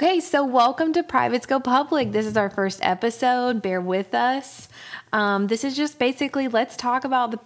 Okay, 0.00 0.20
so 0.20 0.44
welcome 0.44 0.92
to 0.92 1.02
Privates 1.02 1.44
Go 1.44 1.58
Public. 1.58 2.12
This 2.12 2.24
is 2.24 2.36
our 2.36 2.48
first 2.50 2.78
episode. 2.84 3.60
Bear 3.60 3.80
with 3.80 4.14
us. 4.14 4.68
Um, 5.12 5.48
this 5.48 5.64
is 5.64 5.76
just 5.76 5.98
basically 5.98 6.46
let's 6.46 6.76
talk 6.76 7.02
about 7.02 7.32
the 7.32 7.40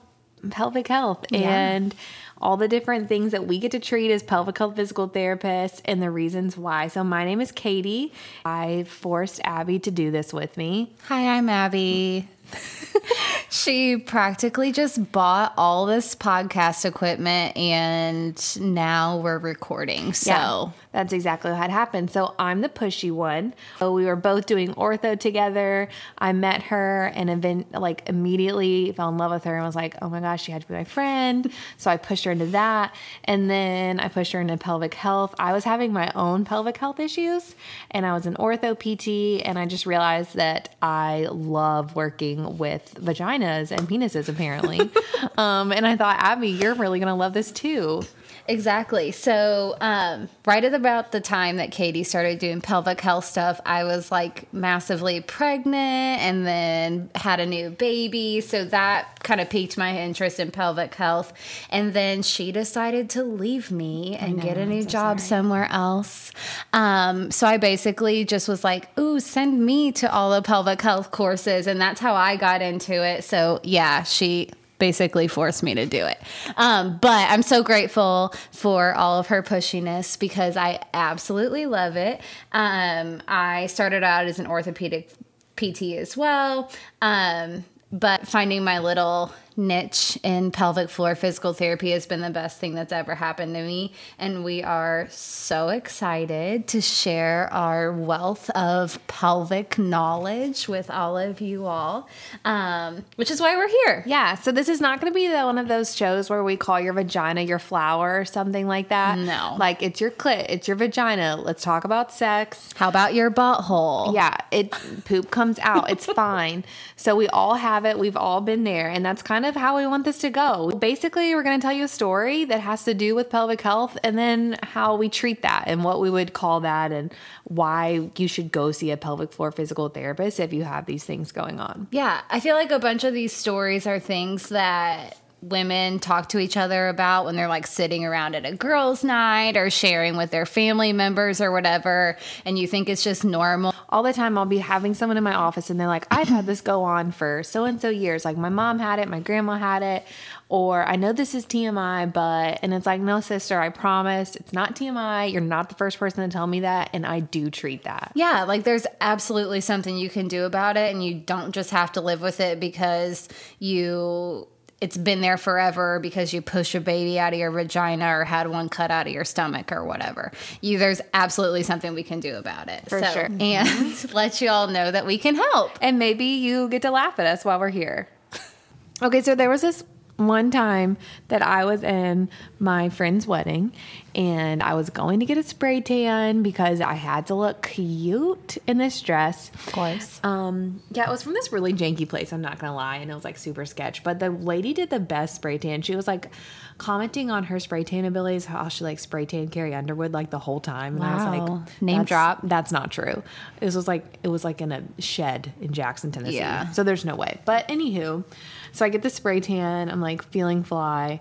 pelvic 0.51 0.87
health 0.89 1.25
Yeah. 1.31 1.39
and 1.49 1.95
all 2.43 2.59
the 2.59 2.69
different 2.69 3.09
things 3.09 3.33
that 3.33 3.47
we 3.47 3.59
get 3.59 3.71
to 3.71 3.79
treat 3.79 4.11
as 4.11 4.23
pelvic 4.23 4.59
health 4.59 4.77
physical 4.77 5.09
therapists 5.09 5.81
and 5.87 6.03
the 6.03 6.11
reasons 6.11 6.59
why. 6.59 6.89
So, 6.89 7.03
my 7.03 7.25
name 7.25 7.41
is 7.41 7.53
Katie. 7.53 8.13
I 8.45 8.85
forced 8.85 9.41
Abby 9.45 9.79
to 9.79 9.91
do 9.91 10.11
this 10.11 10.35
with 10.35 10.59
me. 10.59 10.93
Hi, 11.09 11.39
I'm 11.39 11.49
Abby. 11.49 12.29
she 13.51 13.97
practically 13.97 14.73
just 14.73 15.13
bought 15.13 15.53
all 15.57 15.87
this 15.87 16.15
podcast 16.15 16.85
equipment 16.85 17.57
and 17.57 18.61
now 18.61 19.19
we're 19.19 19.39
recording. 19.39 20.13
So, 20.13 20.31
Yeah, 20.31 20.71
that's 20.93 21.13
exactly 21.13 21.51
what 21.51 21.59
had 21.59 21.71
happened. 21.71 22.11
So 22.11 22.35
I'm 22.39 22.61
the 22.61 22.69
pushy 22.69 23.11
one. 23.11 23.55
So 23.79 23.93
we 23.93 24.05
were 24.05 24.17
both 24.17 24.47
doing 24.47 24.75
ortho 24.75 25.19
together. 25.19 25.89
I 26.19 26.33
met 26.33 26.63
her 26.65 27.13
and 27.15 27.31
event 27.31 27.73
like 27.73 28.09
immediately 28.09 28.93
fell 28.93 29.09
in 29.09 29.19
love 29.19 29.33
with 29.33 29.45
her 29.45 29.57
and 29.57 29.65
was 29.65 29.77
like, 29.77 29.97
oh 30.03 30.09
my 30.09 30.21
gosh, 30.21 30.45
she 30.45 30.53
had 30.53 30.63
to 30.63 30.69
be 30.69 30.75
my 30.75 30.85
friend. 30.85 31.51
So 31.79 31.91
I 31.91 31.97
pushed 31.97 32.25
her 32.25 32.33
into 32.33 32.47
that. 32.47 32.95
And 33.25 33.49
then 33.51 34.01
I 34.01 34.09
pushed 34.09 34.33
her 34.33 34.41
into 34.41 34.57
pelvic 34.57 34.95
health. 34.95 35.35
I 35.39 35.53
was 35.53 35.65
having 35.65 35.93
my 35.93 36.13
own 36.15 36.45
pelvic 36.45 36.77
health 36.77 37.01
issues 37.01 37.55
and 37.91 38.05
I 38.05 38.13
was 38.13 38.27
an 38.27 38.35
ortho 38.35 38.75
PT 38.79 39.45
and 39.47 39.59
I 39.59 39.67
just 39.67 39.87
realized 39.87 40.37
that 40.37 40.75
I 40.83 41.27
love 41.31 41.97
working 41.97 42.42
with 42.59 42.95
vaginas 42.95 43.71
and 43.71 43.89
penises 43.89 44.29
apparently. 44.29 44.81
um, 45.37 45.73
and 45.73 45.87
I 45.87 45.97
thought, 45.97 46.17
Abby, 46.19 46.49
you're 46.49 46.75
really 46.75 46.99
going 46.99 47.09
to 47.09 47.15
love 47.15 47.33
this 47.33 47.51
too. 47.53 48.03
Exactly. 48.49 49.13
So, 49.13 49.77
um, 49.81 50.29
right 50.47 50.65
at 50.65 50.75
about 50.75 51.13
the 51.13 51.21
time 51.21 51.57
that 51.57 51.71
Katie 51.71 52.03
started 52.03 52.39
doing 52.39 52.61
pelvic 52.61 53.01
health 53.01 53.25
stuff, 53.25 53.61
I 53.65 53.85
was 53.85 54.11
like 54.11 54.53
massively 54.53 55.21
pregnant 55.21 55.77
and 55.77 56.45
then 56.47 57.11
had 57.15 57.39
a 57.39 57.47
new 57.47 57.71
baby. 57.71 58.41
So, 58.41 58.65
that 58.67 59.23
kind 59.23 59.41
of 59.41 59.49
piqued 59.49 59.79
my 59.79 59.97
interest 59.97 60.41
in 60.41 60.51
pelvic 60.51 60.95
health. 60.95 61.33
And 61.71 61.93
then 61.93 62.23
she 62.23 62.51
decided 62.51 63.11
to 63.11 63.23
leave 63.23 63.71
me 63.71 64.17
and 64.17 64.41
get 64.41 64.59
a 64.59 64.67
new 64.67 64.85
job 64.85 65.21
somewhere 65.21 65.69
else. 65.71 66.33
Um, 66.73 67.31
so, 67.31 67.47
I 67.47 67.59
basically 67.59 68.25
just 68.25 68.49
was 68.49 68.65
like, 68.65 68.89
ooh, 68.99 69.21
send 69.21 69.65
me 69.65 69.93
to 69.93 70.13
all 70.13 70.33
the 70.33 70.43
pelvic 70.43 70.83
health 70.83 71.13
courses. 71.13 71.69
And 71.69 71.81
that's 71.81 72.01
how 72.01 72.15
I 72.15 72.37
got 72.37 72.61
into 72.61 73.05
it. 73.05 73.23
So, 73.23 73.61
yeah, 73.63 74.03
she 74.03 74.51
basically 74.83 75.29
forced 75.29 75.63
me 75.63 75.77
to 75.77 75.87
do 75.87 76.05
it. 76.05 76.21
Um, 76.57 76.99
but 77.01 77.31
I'm 77.31 77.43
so 77.43 77.63
grateful 77.63 78.35
for 78.51 78.93
all 78.97 79.21
of 79.21 79.29
her 79.29 79.41
pushiness 79.41 80.19
because 80.19 80.57
I 80.57 80.81
absolutely 80.93 81.67
love 81.67 81.95
it. 81.95 82.21
Um, 82.51 83.23
I 83.29 83.67
started 83.67 84.03
out 84.03 84.27
as 84.27 84.41
an 84.41 84.49
orthopedic 84.49 85.09
PT 85.55 85.83
as 85.99 86.17
well. 86.17 86.69
Um, 87.01 87.65
but 87.93 88.27
finding 88.27 88.65
my 88.65 88.81
little 88.81 89.33
niche 89.57 90.19
in 90.23 90.51
pelvic 90.51 90.89
floor 90.89 91.15
physical 91.15 91.53
therapy 91.53 91.91
has 91.91 92.07
been 92.07 92.21
the 92.21 92.31
best 92.31 92.59
thing 92.59 92.75
that's 92.75 92.93
ever 92.93 93.15
happened 93.15 93.55
to 93.55 93.63
me. 93.63 93.93
And 94.19 94.45
we 94.45 94.63
are 94.63 95.07
so 95.11 95.69
excited 95.69 96.67
to 96.69 96.81
share 96.81 97.53
our 97.53 97.93
wealth 97.93 98.51
of 98.51 99.05
pelvic 99.07 99.79
knowledge 99.79 100.69
with 100.69 100.91
all 100.91 101.19
of 101.19 101.41
you 101.41 101.67
all, 101.67 102.09
um, 102.45 103.05
which 103.17 103.31
is 103.31 103.41
why 103.41 103.57
we're 103.57 103.69
here. 103.69 104.05
Yeah, 104.07 104.35
so 104.35 104.53
this 104.53 104.69
is 104.69 104.81
not 104.81 105.01
going 105.01 105.13
to 105.13 105.15
be 105.15 105.29
the, 105.29 105.43
one 105.43 105.59
of 105.59 105.69
those 105.69 105.95
shows 105.97 106.31
where 106.31 106.43
we 106.43 106.57
call 106.57 106.81
your 106.81 106.93
vagina 106.93 107.43
your 107.43 107.59
flower 107.59 108.19
or 108.21 108.25
something 108.25 108.67
like 108.67 108.89
that. 108.89 109.19
No. 109.19 109.57
Like 109.59 109.83
it's 109.83 110.01
your 110.01 110.11
clit, 110.11 110.47
it's 110.49 110.69
your 110.69 110.77
vagina. 110.77 111.37
Let's 111.37 111.63
talk 111.63 111.85
about 111.85 112.13
sex. 112.13 112.71
How 112.77 112.89
about 112.89 113.15
your 113.15 113.31
butthole? 113.31 114.15
Yeah, 114.15 114.37
it 114.51 114.71
poop 115.05 115.31
comes 115.31 115.59
out. 115.61 115.91
It's 115.91 116.07
fine. 116.13 116.65
So 116.97 117.17
we 117.17 117.29
all 117.29 117.55
have 117.55 117.85
it. 117.85 117.99
We've 117.99 118.17
all 118.17 118.41
been 118.41 118.65
there, 118.65 118.89
and 118.89 119.05
that's 119.05 119.23
kind 119.23 119.42
of 119.45 119.55
how 119.55 119.77
we 119.77 119.87
want 119.87 120.05
this 120.05 120.19
to 120.19 120.31
go. 120.31 120.71
Basically, 120.71 121.35
we're 121.35 121.43
going 121.43 121.61
to 121.61 121.65
tell 121.65 121.73
you 121.73 121.85
a 121.85 121.89
story 121.89 122.45
that 122.45 122.61
has 122.61 122.85
to 122.85 122.95
do 122.95 123.15
with 123.15 123.31
pelvic 123.31 123.61
health, 123.61 123.97
and 124.03 124.19
then 124.19 124.59
how 124.63 124.97
we 124.97 125.09
treat 125.09 125.43
that, 125.43 125.65
and 125.67 125.85
what 125.85 126.01
we 126.01 126.11
would 126.11 126.33
call 126.33 126.61
that, 126.61 126.93
and 126.93 127.13
why 127.45 128.11
you 128.17 128.29
should 128.29 128.53
go 128.53 128.73
see 128.73 128.91
a 128.91 128.97
pelvic 128.97 129.33
floor 129.33 129.53
physical 129.53 129.89
therapist 129.89 130.41
if 130.41 130.53
you 130.53 130.65
have 130.65 130.87
these 130.87 131.05
things 131.05 131.33
going 131.33 131.61
on. 131.61 131.89
Yeah, 131.91 132.23
I 132.31 132.41
feel 132.41 132.57
like 132.57 132.71
a 132.71 132.79
bunch 132.79 133.05
of 133.05 133.15
these 133.15 133.33
stories 133.33 133.87
are 133.87 134.01
things 134.01 134.49
that 134.51 135.17
women 135.43 135.99
talk 135.99 136.29
to 136.31 136.39
each 136.39 136.57
other 136.57 136.89
about 136.89 137.25
when 137.25 137.37
they're 137.37 137.49
like 137.49 137.67
sitting 137.67 138.05
around 138.05 138.35
at 138.35 138.47
a 138.47 138.55
girls' 138.55 139.03
night 139.03 139.57
or 139.57 139.71
sharing 139.71 140.17
with 140.17 140.31
their 140.31 140.47
family 140.47 140.93
members 140.93 141.41
or 141.41 141.51
whatever, 141.51 142.17
and 142.45 142.59
you 142.59 142.67
think 142.67 142.89
it's 142.89 143.03
just 143.05 143.25
normal. 143.25 143.75
all 143.89 144.03
the 144.03 144.13
time 144.13 144.39
I'll 144.39 144.47
be 144.47 144.59
having 144.59 144.95
someone 144.95 145.19
in 145.19 145.25
my 145.25 145.35
office 145.35 145.69
and 145.69 145.79
they're 145.79 145.87
like, 145.87 146.07
I've 146.11 146.29
had 146.29 146.47
this 146.47 146.63
go 146.63 146.83
on 146.83 147.13
for 147.13 147.43
so 147.43 147.65
and 147.65 147.81
so 147.81 147.91
years. 147.91 148.25
Like 148.25 148.39
my 148.39 148.49
mom 148.49 148.79
had 148.79 148.99
it, 148.99 149.09
my 149.09 149.21
grandma 149.21 149.59
had 149.59 149.83
it, 149.83 150.05
or 150.49 150.85
I 150.85 150.97
know 150.97 151.13
this 151.13 151.35
is 151.35 151.45
TMI, 151.45 152.13
but, 152.13 152.59
and 152.63 152.73
it's 152.73 152.87
like, 152.87 153.01
no, 153.01 153.21
sister, 153.21 153.61
I 153.61 153.69
promise 153.69 154.37
it's 154.37 154.53
not 154.53 154.77
TMI. 154.77 155.31
You're 155.33 155.41
not 155.43 155.69
the 155.69 155.75
first 155.75 155.99
person 155.99 156.29
to 156.29 156.33
tell 156.33 156.47
me 156.47 156.61
that. 156.61 156.91
And 156.93 157.05
I 157.05 157.21
do 157.21 157.51
treat 157.51 157.85
that. 157.85 158.13
Yeah, 158.15 158.45
like 158.45 158.65
there's 158.65 158.87
absolutely 159.01 159.61
something 159.61 159.97
you 159.97 160.09
can 160.09 160.29
do 160.29 160.45
about 160.45 160.77
it, 160.77 160.93
and 160.93 161.05
you 161.05 161.15
don't 161.15 161.53
just 161.53 161.71
have 161.71 161.93
to 161.93 162.01
live 162.01 162.21
with 162.21 162.41
it 162.41 162.61
because 162.61 163.29
you. 163.59 164.47
It's 164.83 164.97
been 164.97 165.21
there 165.21 165.37
forever 165.37 166.01
because 166.01 166.33
you 166.33 166.43
push 166.43 166.75
a 166.75 166.81
baby 166.81 167.17
out 167.17 167.33
of 167.33 167.39
your 167.39 167.53
vagina 167.53 168.19
or 168.19 168.25
had 168.25 168.49
one 168.49 168.69
cut 168.69 168.91
out 168.91 169.07
of 169.07 169.13
your 169.13 169.25
stomach 169.25 169.71
or 169.71 169.85
whatever. 169.85 170.33
You 170.61 170.77
there's 170.77 171.01
absolutely 171.15 171.63
something 171.63 171.95
we 171.95 172.03
can 172.03 172.19
do 172.19 172.35
about 172.35 172.69
it. 172.69 172.89
For 172.89 173.01
sure. 173.01 173.27
And 173.27 173.41
mm-hmm. 173.41 174.13
let 174.13 174.41
you 174.41 174.51
all 174.51 174.67
know 174.67 174.91
that 174.91 175.07
we 175.07 175.19
can 175.19 175.37
help. 175.37 175.71
And 175.81 176.01
maybe 176.01 176.25
you 176.25 176.69
get 176.69 176.83
to 176.83 176.91
laugh 176.91 177.21
at 177.21 177.27
us 177.27 177.45
while 177.45 177.61
we're 177.61 177.69
here. 177.69 178.09
okay, 179.03 179.23
so 179.23 179.37
there 179.37 179.49
was 179.49 179.61
this 179.61 179.85
one 180.17 180.51
time 180.51 180.97
that 181.29 181.43
I 181.43 181.65
was 181.65 181.85
in 181.85 182.29
my 182.59 182.89
friend's 182.89 183.25
wedding 183.25 183.73
and 184.15 184.63
I 184.63 184.75
was 184.75 184.91
going 184.91 185.21
to 185.21 185.27
get 185.27 185.39
a 185.39 185.43
spray 185.43 185.81
tan 185.81 186.43
because 186.43 186.81
I 186.81 186.95
had 186.95 187.27
to 187.29 187.35
look 187.35 187.63
cute 187.63 188.59
in 188.67 188.79
this 188.79 189.01
dress. 189.01 189.51
Of 189.55 189.73
course. 189.73 190.21
Um, 190.23 190.83
yeah, 190.91 191.09
it 191.09 191.11
was 191.11 191.23
from 191.23 191.33
this 191.35 191.53
really 191.53 191.73
janky 191.73 192.09
place. 192.09 192.33
I'm 192.33 192.41
not 192.43 192.59
gonna 192.59 192.75
lie, 192.75 192.97
and 192.97 193.11
it 193.11 193.15
was 193.15 193.25
like 193.25 193.39
super 193.39 193.65
sketch. 193.65 194.05
But 194.05 194.19
the 194.19 194.31
lady 194.31 194.73
did 194.75 194.91
the 194.91 195.01
best 195.01 195.37
spray 195.37 195.59
tan. 195.59 195.83
She 195.83 195.97
was 195.97 196.07
like 196.07 196.31
commenting 196.79 197.31
on 197.31 197.45
her 197.45 197.61
spray 197.61 197.85
tan 197.85 198.05
abilities, 198.05 198.45
how 198.45 198.69
she 198.69 198.85
like 198.85 198.99
spray 198.99 199.25
tan 199.27 199.49
Carrie 199.49 199.75
Underwood 199.75 200.13
like 200.13 200.31
the 200.31 200.39
whole 200.39 200.61
time. 200.61 200.97
And 200.97 201.05
I 201.05 201.15
was 201.15 201.25
Wow. 201.25 201.31
like, 201.57 201.83
Name 201.83 201.99
"That's- 201.99 202.09
drop." 202.09 202.41
That's 202.43 202.73
not 202.73 202.91
true. 202.91 203.23
This 203.61 203.75
was 203.77 203.87
like 203.89 204.19
it 204.23 204.29
was 204.29 204.45
like 204.45 204.61
in 204.61 204.73
a 204.73 204.83
shed 204.99 205.53
in 205.61 205.73
Jackson, 205.73 206.13
Tennessee. 206.13 206.37
Yeah. 206.37 206.71
So 206.71 206.83
there's 206.83 207.05
no 207.05 207.15
way. 207.17 207.41
But 207.45 207.69
anywho, 207.69 208.25
so 208.73 208.85
I 208.85 208.89
get 208.89 209.03
the 209.03 209.11
spray 209.11 209.41
tan. 209.41 209.91
I'm 209.91 210.01
like 210.01 210.23
feeling 210.31 210.63
fly. 210.65 211.21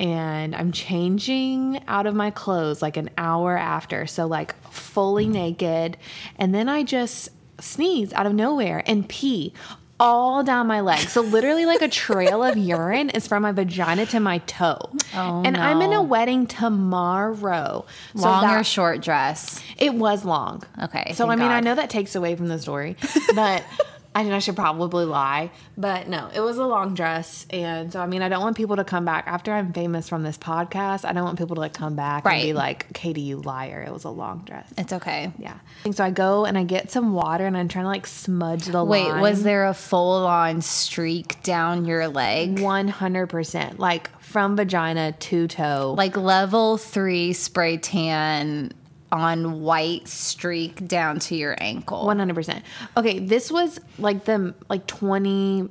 And 0.00 0.54
I'm 0.54 0.70
changing 0.70 1.82
out 1.88 2.06
of 2.06 2.14
my 2.14 2.30
clothes 2.30 2.80
like 2.80 2.96
an 2.96 3.10
hour 3.18 3.56
after. 3.56 4.06
So, 4.06 4.26
like, 4.26 4.54
fully 4.70 5.26
mm. 5.26 5.32
naked. 5.32 5.96
And 6.36 6.54
then 6.54 6.68
I 6.68 6.84
just 6.84 7.30
sneeze 7.60 8.12
out 8.12 8.26
of 8.26 8.34
nowhere 8.34 8.82
and 8.86 9.08
pee 9.08 9.52
all 10.00 10.44
down 10.44 10.66
my 10.66 10.80
leg. 10.80 11.00
So 11.08 11.20
literally 11.20 11.66
like 11.66 11.82
a 11.82 11.88
trail 11.88 12.42
of 12.44 12.56
urine 12.56 13.10
is 13.10 13.26
from 13.26 13.42
my 13.42 13.52
vagina 13.52 14.06
to 14.06 14.20
my 14.20 14.38
toe. 14.38 14.78
Oh, 15.14 15.42
and 15.44 15.56
I'm 15.56 15.82
in 15.82 15.92
a 15.92 16.02
wedding 16.02 16.46
tomorrow. 16.46 17.84
So 18.14 18.22
Long 18.22 18.42
that- 18.42 18.60
or 18.60 18.64
short 18.64 19.02
dress? 19.02 19.60
it 19.76 19.94
was 19.94 20.24
long. 20.24 20.62
Okay, 20.82 21.12
So 21.14 21.28
I 21.30 21.36
mean, 21.36 21.50
I 21.50 21.60
know 21.60 21.74
that 21.74 21.90
takes 21.90 22.14
away 22.14 22.36
from 22.36 22.48
the 22.48 22.58
story, 22.58 22.96
but 23.34 23.64
I 24.14 24.24
mean, 24.24 24.32
I 24.32 24.40
should 24.40 24.56
probably 24.56 25.04
lie. 25.04 25.52
But 25.76 26.08
no, 26.08 26.28
it 26.34 26.40
was 26.40 26.56
a 26.58 26.66
long 26.66 26.94
dress, 26.94 27.46
and 27.50 27.92
so 27.92 28.00
I 28.00 28.06
mean, 28.06 28.20
I 28.22 28.28
don't 28.28 28.40
want 28.42 28.56
people 28.56 28.76
to 28.76 28.84
come 28.84 29.04
back 29.04 29.24
after 29.28 29.52
I'm 29.52 29.72
famous 29.72 30.08
from 30.08 30.24
this 30.24 30.36
podcast. 30.36 31.04
I 31.04 31.12
don't 31.12 31.24
want 31.24 31.38
people 31.38 31.54
to 31.54 31.60
like 31.60 31.74
come 31.74 31.94
back 31.94 32.26
and 32.26 32.42
be 32.42 32.52
like, 32.52 32.92
"Katie, 32.94 33.20
you 33.20 33.36
liar! 33.40 33.84
It 33.86 33.92
was 33.92 34.04
a 34.04 34.10
long 34.10 34.42
dress." 34.44 34.72
It's 34.76 34.92
okay. 34.92 35.32
Yeah. 35.38 35.58
And 35.84 35.94
so 35.94 36.04
I 36.04 36.10
go 36.10 36.46
and 36.46 36.58
I 36.58 36.64
get 36.64 36.90
some 36.90 37.12
water, 37.14 37.46
and 37.46 37.56
I'm 37.56 37.68
trying 37.68 37.84
to 37.84 37.90
like 37.90 38.06
smudge 38.08 38.64
the 38.66 38.82
Wait, 38.82 39.08
line. 39.08 39.20
was 39.20 39.44
there 39.44 39.66
a 39.66 39.74
full 39.74 40.26
on 40.26 40.62
streak 40.62 41.40
down 41.44 41.84
your 41.84 42.08
leg? 42.08 42.58
one 42.60 42.88
hundred 42.88 43.28
percent 43.28 43.78
like 43.78 44.10
from 44.20 44.56
vagina 44.56 45.12
to 45.12 45.46
toe? 45.46 45.94
Like 45.96 46.16
level 46.16 46.76
three 46.76 47.32
spray 47.34 47.76
tan 47.76 48.72
on 49.10 49.60
white 49.60 50.06
streak 50.08 50.86
down 50.86 51.18
to 51.20 51.36
your 51.36 51.56
ankle. 51.58 52.06
One 52.06 52.18
hundred 52.18 52.34
percent. 52.34 52.64
Okay, 52.96 53.18
this 53.18 53.50
was 53.50 53.80
like 53.98 54.24
the 54.24 54.54
like 54.68 54.86
twenty 54.86 55.68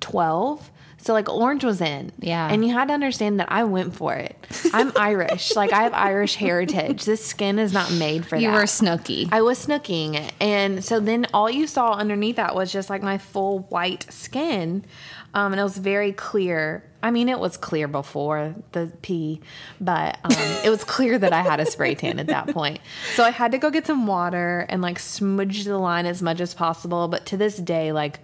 twelve. 0.00 0.70
So 1.02 1.12
like 1.14 1.28
orange 1.28 1.64
was 1.64 1.80
in. 1.80 2.12
Yeah. 2.18 2.48
And 2.50 2.64
you 2.64 2.72
had 2.72 2.88
to 2.88 2.94
understand 2.94 3.40
that 3.40 3.50
I 3.50 3.64
went 3.64 3.94
for 3.94 4.14
it. 4.14 4.36
I'm 4.72 4.92
Irish. 4.96 5.56
Like 5.56 5.72
I 5.72 5.82
have 5.82 5.94
Irish 5.94 6.34
heritage. 6.36 7.04
This 7.04 7.24
skin 7.24 7.58
is 7.58 7.72
not 7.72 7.90
made 7.92 8.26
for 8.26 8.36
You 8.36 8.48
that. 8.48 8.52
You 8.52 8.58
were 8.58 8.64
Snooki. 8.64 9.28
I 9.32 9.40
was 9.40 9.64
snooking 9.64 10.14
it. 10.14 10.32
And 10.40 10.84
so 10.84 11.00
then 11.00 11.26
all 11.32 11.50
you 11.50 11.66
saw 11.66 11.92
underneath 11.94 12.36
that 12.36 12.54
was 12.54 12.70
just 12.70 12.90
like 12.90 13.02
my 13.02 13.16
full 13.18 13.60
white 13.70 14.12
skin. 14.12 14.84
Um, 15.32 15.52
and 15.52 15.60
it 15.60 15.64
was 15.64 15.78
very 15.78 16.12
clear. 16.12 16.84
I 17.02 17.10
mean, 17.12 17.28
it 17.28 17.38
was 17.38 17.56
clear 17.56 17.88
before 17.88 18.54
the 18.72 18.92
pee, 19.00 19.40
but 19.80 20.18
um, 20.24 20.32
it 20.64 20.70
was 20.70 20.84
clear 20.84 21.18
that 21.18 21.32
I 21.32 21.40
had 21.40 21.60
a 21.60 21.66
spray 21.66 21.94
tan 21.94 22.18
at 22.18 22.26
that 22.26 22.48
point. 22.48 22.80
So 23.14 23.24
I 23.24 23.30
had 23.30 23.52
to 23.52 23.58
go 23.58 23.70
get 23.70 23.86
some 23.86 24.06
water 24.06 24.66
and 24.68 24.82
like 24.82 24.98
smudge 24.98 25.64
the 25.64 25.78
line 25.78 26.04
as 26.04 26.20
much 26.20 26.40
as 26.40 26.52
possible. 26.52 27.08
But 27.08 27.26
to 27.26 27.36
this 27.36 27.56
day, 27.56 27.92
like, 27.92 28.18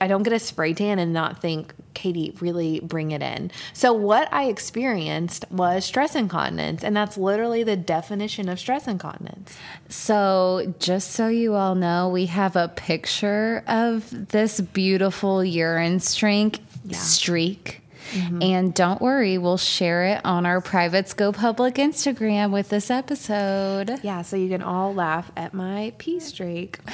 I 0.00 0.08
don't 0.08 0.22
get 0.22 0.32
a 0.32 0.38
spray 0.38 0.74
tan 0.74 0.98
and 0.98 1.12
not 1.12 1.40
think, 1.40 1.74
Katie, 1.94 2.34
really 2.40 2.80
bring 2.80 3.10
it 3.10 3.22
in. 3.22 3.50
So, 3.72 3.92
what 3.92 4.32
I 4.32 4.44
experienced 4.44 5.44
was 5.50 5.84
stress 5.84 6.14
incontinence, 6.14 6.84
and 6.84 6.96
that's 6.96 7.16
literally 7.16 7.62
the 7.62 7.76
definition 7.76 8.48
of 8.48 8.58
stress 8.58 8.86
incontinence. 8.86 9.56
So, 9.88 10.74
just 10.78 11.12
so 11.12 11.28
you 11.28 11.54
all 11.54 11.74
know, 11.74 12.08
we 12.08 12.26
have 12.26 12.56
a 12.56 12.68
picture 12.68 13.64
of 13.66 14.28
this 14.28 14.60
beautiful 14.60 15.44
urine 15.44 16.00
streak. 16.00 16.60
Streak. 16.92 17.82
And 18.40 18.72
don't 18.72 19.00
worry, 19.00 19.36
we'll 19.38 19.58
share 19.58 20.06
it 20.06 20.20
on 20.24 20.46
our 20.46 20.60
private 20.60 21.12
Go 21.16 21.32
Public 21.32 21.74
Instagram 21.74 22.52
with 22.52 22.68
this 22.70 22.90
episode. 22.90 24.00
Yeah, 24.02 24.22
so 24.22 24.36
you 24.36 24.48
can 24.48 24.62
all 24.62 24.94
laugh 24.94 25.30
at 25.36 25.52
my 25.52 25.92
pee 25.98 26.20
streak. 26.20 26.78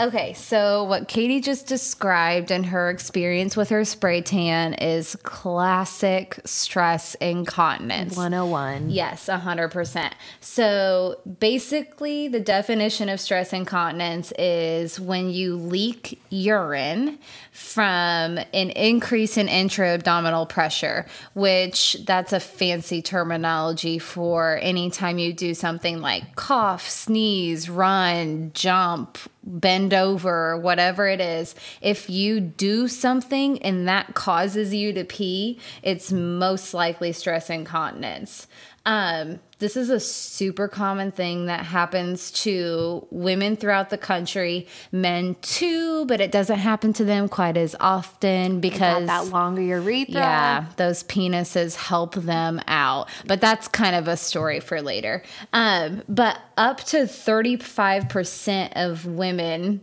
Okay, 0.00 0.32
so 0.32 0.84
what 0.84 1.08
Katie 1.08 1.42
just 1.42 1.66
described 1.66 2.50
and 2.50 2.64
her 2.64 2.88
experience 2.88 3.54
with 3.54 3.68
her 3.68 3.84
spray 3.84 4.22
tan 4.22 4.72
is 4.72 5.14
classic 5.24 6.40
stress 6.46 7.14
incontinence. 7.16 8.16
101. 8.16 8.88
Yes, 8.88 9.26
100%. 9.26 10.12
So 10.40 11.20
basically, 11.38 12.28
the 12.28 12.40
definition 12.40 13.10
of 13.10 13.20
stress 13.20 13.52
incontinence 13.52 14.32
is 14.38 14.98
when 14.98 15.28
you 15.28 15.56
leak 15.56 16.18
urine 16.30 17.18
from 17.52 18.38
an 18.38 18.70
increase 18.70 19.36
in 19.36 19.48
intra 19.48 19.92
abdominal 19.94 20.46
pressure, 20.46 21.04
which 21.34 21.98
that's 22.06 22.32
a 22.32 22.40
fancy 22.40 23.02
terminology 23.02 23.98
for 23.98 24.58
anytime 24.62 25.18
you 25.18 25.34
do 25.34 25.52
something 25.52 26.00
like 26.00 26.36
cough, 26.36 26.88
sneeze, 26.88 27.68
run, 27.68 28.50
jump, 28.54 29.18
bend 29.50 29.92
over, 29.92 30.56
whatever 30.56 31.08
it 31.08 31.20
is, 31.20 31.54
if 31.80 32.08
you 32.08 32.40
do 32.40 32.88
something 32.88 33.60
and 33.62 33.88
that 33.88 34.14
causes 34.14 34.74
you 34.74 34.92
to 34.92 35.04
pee, 35.04 35.58
it's 35.82 36.12
most 36.12 36.72
likely 36.74 37.12
stress 37.12 37.50
incontinence. 37.50 38.46
Um, 38.86 39.40
this 39.60 39.76
is 39.76 39.88
a 39.90 40.00
super 40.00 40.66
common 40.66 41.12
thing 41.12 41.46
that 41.46 41.64
happens 41.64 42.30
to 42.42 43.06
women 43.10 43.54
throughout 43.56 43.90
the 43.90 43.98
country, 43.98 44.66
men 44.90 45.36
too, 45.42 46.04
but 46.06 46.20
it 46.20 46.32
doesn't 46.32 46.58
happen 46.58 46.92
to 46.94 47.04
them 47.04 47.28
quite 47.28 47.56
as 47.56 47.76
often 47.78 48.58
because 48.60 49.06
that 49.06 49.26
longer 49.26 49.62
urethra. 49.62 50.14
yeah, 50.14 50.64
those 50.76 51.04
penises 51.04 51.76
help 51.76 52.14
them 52.16 52.60
out. 52.66 53.08
But 53.26 53.40
that's 53.40 53.68
kind 53.68 53.94
of 53.94 54.08
a 54.08 54.16
story 54.16 54.58
for 54.60 54.82
later. 54.82 55.22
Um, 55.52 56.02
but 56.08 56.38
up 56.56 56.78
to 56.84 57.06
35% 57.06 58.72
of 58.76 59.06
women 59.06 59.80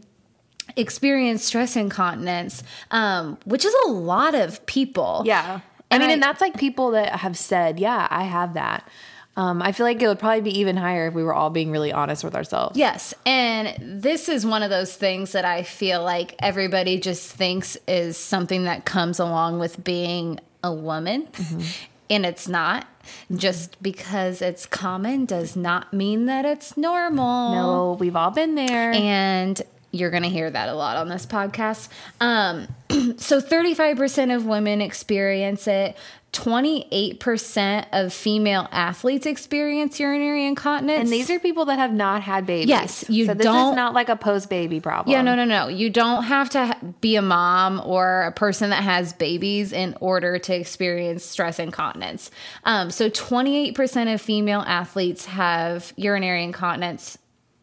experience 0.76 1.44
stress 1.44 1.76
incontinence, 1.76 2.64
um, 2.92 3.38
which 3.46 3.64
is 3.66 3.74
a 3.86 3.90
lot 3.92 4.36
of 4.36 4.66
people. 4.66 5.24
Yeah. 5.26 5.62
I 5.90 5.96
And 5.96 6.02
mean, 6.02 6.10
I- 6.10 6.14
and 6.14 6.24
that's 6.24 6.42
like 6.42 6.58
people 6.58 6.92
that 6.92 7.16
have 7.18 7.38
said, 7.38 7.80
yeah, 7.80 8.08
I 8.12 8.24
have 8.24 8.56
that. 8.56 8.88
Um, 9.38 9.62
I 9.62 9.72
feel 9.72 9.86
like 9.86 10.02
it 10.02 10.08
would 10.08 10.18
probably 10.18 10.42
be 10.42 10.60
even 10.60 10.76
higher 10.76 11.08
if 11.08 11.14
we 11.14 11.24
were 11.24 11.34
all 11.34 11.52
being 11.52 11.70
really 11.70 11.94
honest 11.94 12.24
with 12.24 12.36
ourselves. 12.36 12.76
Yes. 12.76 13.14
And 13.24 14.02
this 14.02 14.30
is 14.30 14.46
one 14.46 14.64
of 14.64 14.72
those 14.72 14.96
things 14.96 15.34
that 15.34 15.46
I 15.46 15.62
feel 15.62 16.04
like 16.04 16.36
everybody 16.40 17.00
just 17.00 17.32
thinks 17.32 17.78
is 17.88 18.18
something 18.18 18.64
that 18.64 18.84
comes 18.84 19.20
along 19.20 19.60
with 19.60 19.84
being 19.84 20.40
a 20.64 20.74
woman. 20.74 21.28
And 22.10 22.26
it's 22.26 22.48
not. 22.48 22.88
Just 23.34 23.82
because 23.82 24.42
it's 24.42 24.66
common 24.66 25.26
does 25.26 25.56
not 25.56 25.94
mean 25.94 26.26
that 26.26 26.44
it's 26.44 26.76
normal. 26.76 27.52
No, 27.54 27.98
we've 28.00 28.16
all 28.16 28.32
been 28.32 28.56
there. 28.56 28.92
And 28.92 29.62
you're 29.92 30.12
going 30.12 30.24
to 30.24 30.30
hear 30.30 30.50
that 30.50 30.70
a 30.70 30.74
lot 30.74 30.98
on 30.98 31.08
this 31.10 31.26
podcast. 31.26 31.90
Um, 32.20 32.68
so 33.18 33.40
35% 33.42 34.36
of 34.36 34.46
women 34.46 34.82
experience 34.82 35.68
it. 35.68 35.96
28% 36.34 37.86
of 37.94 38.14
female 38.14 38.68
athletes 38.72 39.26
experience 39.26 40.00
urinary 40.00 40.46
incontinence. 40.46 41.02
And 41.02 41.10
these 41.10 41.30
are 41.30 41.40
people 41.40 41.66
that 41.66 41.80
have 41.80 41.94
not 41.94 42.22
had 42.22 42.46
babies. 42.46 42.70
Yes, 42.70 43.06
you 43.10 43.26
so 43.26 43.34
this 43.34 43.44
don't- 43.46 43.72
is 43.72 43.76
not 43.76 43.94
like 43.94 44.10
a 44.10 44.16
post 44.16 44.50
baby 44.50 44.80
problem. 44.80 45.12
Yeah, 45.12 45.22
no, 45.22 45.36
no, 45.36 45.46
no. 45.46 45.68
You 45.68 45.90
don't 45.90 46.24
have 46.24 46.50
to 46.52 46.78
be 47.02 47.16
a 47.16 47.22
mom 47.22 47.82
or 47.84 48.24
a 48.24 48.32
person 48.32 48.70
that 48.72 48.84
has 48.84 49.14
babies 49.14 49.72
in 49.74 49.96
order 50.00 50.38
to 50.38 50.56
experience 50.56 51.24
stress 51.24 51.60
incontinence. 51.60 52.30
Um, 52.66 52.92
so, 52.92 53.10
28% 53.10 54.14
of 54.14 54.22
female 54.22 54.64
athletes 54.68 55.26
have 55.26 55.94
urinary 55.96 56.44
incontinence, 56.44 57.18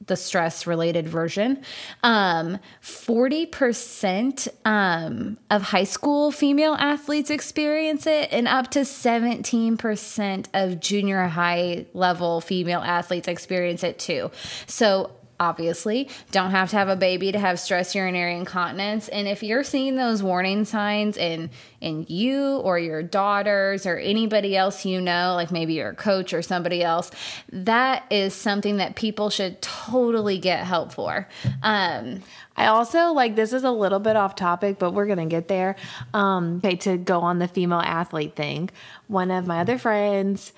the 0.07 0.17
stress 0.17 0.67
related 0.67 1.09
version. 1.09 1.63
Um, 2.03 2.59
40% 2.83 4.49
um, 4.65 5.39
of 5.51 5.63
high 5.63 5.85
school 5.85 6.31
female 6.31 6.75
athletes 6.75 7.31
experience 7.31 8.07
it, 8.07 8.33
and 8.33 8.49
up 8.49 8.71
to 8.73 8.81
17% 8.81 10.47
of 10.55 10.81
junior 10.81 11.25
high 11.25 11.87
level 11.95 12.41
female 12.41 12.81
athletes 12.81 13.29
experience 13.29 13.83
it 13.83 13.99
too. 13.99 14.31
So, 14.67 15.11
obviously 15.41 16.09
don't 16.31 16.51
have 16.51 16.71
to 16.71 16.77
have 16.77 16.89
a 16.89 16.97
baby 16.97 17.33
to 17.33 17.39
have 17.39 17.59
stress 17.59 17.95
urinary 17.95 18.37
incontinence 18.37 19.09
and 19.09 19.27
if 19.27 19.43
you're 19.43 19.65
seeing 19.65 19.97
those 19.97 20.23
warning 20.23 20.65
signs 20.65 21.17
in 21.17 21.51
in 21.81 22.05
you 22.09 22.57
or 22.59 22.79
your 22.79 23.03
daughters 23.03 23.87
or 23.87 23.97
anybody 23.97 24.57
else 24.57 24.85
you 24.85 25.01
know 25.01 25.35
like 25.35 25.51
maybe 25.51 25.75
your 25.75 25.95
coach 25.95 26.33
or 26.33 26.43
somebody 26.43 26.83
else 26.83 27.11
that 27.53 28.05
is 28.11 28.35
something 28.35 28.77
that 28.77 28.97
people 28.97 29.31
should 29.31 29.61
totally 29.61 30.39
get 30.39 30.65
help 30.65 30.93
for 30.93 31.29
um 31.63 32.23
I 32.57 32.67
also 32.67 33.13
like 33.13 33.35
this 33.35 33.53
is 33.53 33.65
a 33.65 33.71
little 33.71 33.99
bit 33.99 34.17
off 34.17 34.37
topic, 34.37 34.79
but 34.79 34.93
we're 34.93 35.07
gonna 35.07 35.27
get 35.27 35.49
there. 35.49 35.77
Um, 36.13 36.61
okay, 36.65 36.77
to 36.77 36.97
go 36.97 37.21
on 37.21 37.39
the 37.39 37.49
female 37.49 37.81
athlete 37.81 38.37
thing. 38.37 38.71
One 39.09 39.31
of 39.31 39.47
my 39.47 39.61
other 39.61 39.77
friends, 39.77 40.53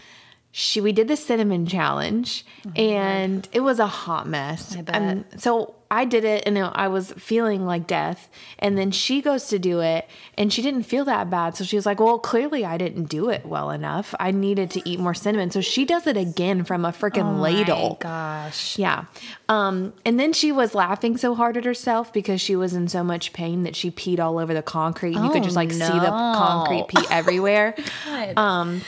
she 0.58 0.80
we 0.80 0.90
did 0.90 1.06
the 1.06 1.18
cinnamon 1.18 1.66
challenge, 1.66 2.42
and 2.74 3.46
it 3.52 3.60
was 3.60 3.78
a 3.78 3.86
hot 3.86 4.26
mess. 4.26 4.74
I 4.74 4.80
bet. 4.80 4.94
And 4.96 5.24
so 5.36 5.74
I 5.90 6.06
did 6.06 6.24
it, 6.24 6.44
and 6.46 6.58
I 6.58 6.88
was 6.88 7.12
feeling 7.12 7.66
like 7.66 7.86
death. 7.86 8.30
And 8.58 8.78
then 8.78 8.90
she 8.90 9.20
goes 9.20 9.48
to 9.48 9.58
do 9.58 9.80
it, 9.80 10.08
and 10.38 10.50
she 10.50 10.62
didn't 10.62 10.84
feel 10.84 11.04
that 11.04 11.28
bad. 11.28 11.58
So 11.58 11.64
she 11.64 11.76
was 11.76 11.84
like, 11.84 12.00
"Well, 12.00 12.18
clearly 12.18 12.64
I 12.64 12.78
didn't 12.78 13.10
do 13.10 13.28
it 13.28 13.44
well 13.44 13.70
enough. 13.70 14.14
I 14.18 14.30
needed 14.30 14.70
to 14.70 14.88
eat 14.88 14.98
more 14.98 15.12
cinnamon." 15.12 15.50
So 15.50 15.60
she 15.60 15.84
does 15.84 16.06
it 16.06 16.16
again 16.16 16.64
from 16.64 16.86
a 16.86 16.90
freaking 16.90 17.38
ladle. 17.38 17.98
gosh 18.00 18.78
Yeah. 18.78 19.04
Um, 19.50 19.92
and 20.06 20.18
then 20.18 20.32
she 20.32 20.52
was 20.52 20.74
laughing 20.74 21.18
so 21.18 21.34
hard 21.34 21.58
at 21.58 21.66
herself 21.66 22.14
because 22.14 22.40
she 22.40 22.56
was 22.56 22.72
in 22.72 22.88
so 22.88 23.04
much 23.04 23.34
pain 23.34 23.64
that 23.64 23.76
she 23.76 23.90
peed 23.90 24.20
all 24.20 24.38
over 24.38 24.54
the 24.54 24.62
concrete. 24.62 25.16
you 25.16 25.28
could 25.28 25.42
just 25.42 25.54
like 25.54 25.70
see 25.70 25.78
the 25.80 26.08
concrete 26.08 26.86
pee 26.88 27.04
everywhere. 27.10 27.74
God. 28.06 28.38
Um, 28.38 28.80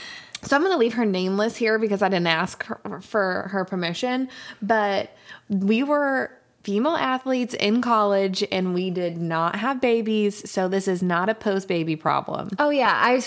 so 0.43 0.55
I'm 0.55 0.61
going 0.61 0.73
to 0.73 0.77
leave 0.79 0.93
her 0.93 1.05
nameless 1.05 1.55
here 1.57 1.77
because 1.79 2.01
I 2.01 2.09
didn't 2.09 2.27
ask 2.27 2.63
her 2.65 3.01
for 3.01 3.49
her 3.51 3.65
permission, 3.65 4.29
but 4.61 5.11
we 5.49 5.83
were 5.83 6.31
female 6.63 6.95
athletes 6.95 7.53
in 7.53 7.81
college 7.81 8.43
and 8.51 8.73
we 8.73 8.89
did 8.91 9.17
not 9.17 9.55
have 9.55 9.79
babies, 9.81 10.49
so 10.49 10.67
this 10.67 10.87
is 10.87 11.01
not 11.01 11.29
a 11.29 11.35
post 11.35 11.67
baby 11.67 11.95
problem. 11.95 12.49
Oh 12.59 12.69
yeah, 12.69 12.91
I 12.93 13.21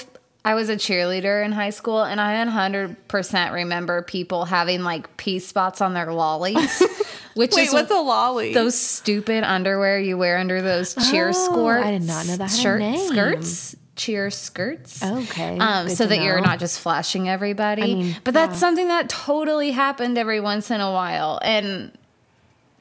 I 0.45 0.55
was 0.55 0.69
a 0.69 0.75
cheerleader 0.77 1.45
in 1.45 1.53
high 1.53 1.71
school, 1.71 2.03
and 2.03 2.21
I 2.21 2.45
100% 2.45 3.53
remember 3.53 4.03
people 4.03 4.45
having 4.45 4.83
like 4.83 5.17
pee 5.17 5.39
spots 5.39 5.81
on 5.81 5.95
their 5.95 6.13
lollies, 6.13 6.83
which 7.35 7.57
is 7.57 7.73
what's 7.73 7.93
a 7.93 7.95
lolly? 8.01 8.53
those 8.53 8.77
stupid 8.79 9.45
underwear 9.45 10.01
you 10.01 10.19
wear 10.19 10.39
under 10.39 10.61
those 10.61 10.95
cheer 11.11 11.33
Oh. 11.33 11.67
I 11.85 11.93
did 11.93 12.03
not 12.03 12.27
know 12.27 12.37
that 12.37 12.51
had 12.51 12.59
a 12.59 12.61
Shirt 12.61 12.81
name. 12.81 13.09
skirts, 13.09 13.77
cheer 14.03 14.31
skirts. 14.31 15.03
Okay, 15.03 15.59
Um, 15.59 15.89
so 15.89 16.07
that 16.07 16.21
you're 16.23 16.41
not 16.41 16.59
just 16.59 16.81
flashing 16.81 17.29
everybody. 17.29 17.95
mean, 17.95 18.17
but 18.25 18.35
that's 18.35 18.59
something 18.59 18.89
that 18.89 19.09
totally 19.09 19.71
happened 19.71 20.19
every 20.19 20.41
once 20.41 20.71
in 20.71 20.81
a 20.81 20.91
while, 20.93 21.39
and 21.43 21.93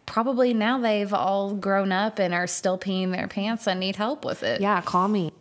probably 0.05 0.53
now 0.53 0.79
they've 0.79 1.13
all 1.13 1.53
grown 1.53 1.91
up 1.91 2.19
and 2.19 2.33
are 2.33 2.47
still 2.47 2.77
peeing 2.77 3.11
their 3.11 3.27
pants 3.27 3.67
and 3.67 3.79
need 3.79 3.95
help 3.95 4.25
with 4.25 4.43
it. 4.43 4.61
Yeah, 4.61 4.81
call 4.81 5.07
me. 5.07 5.31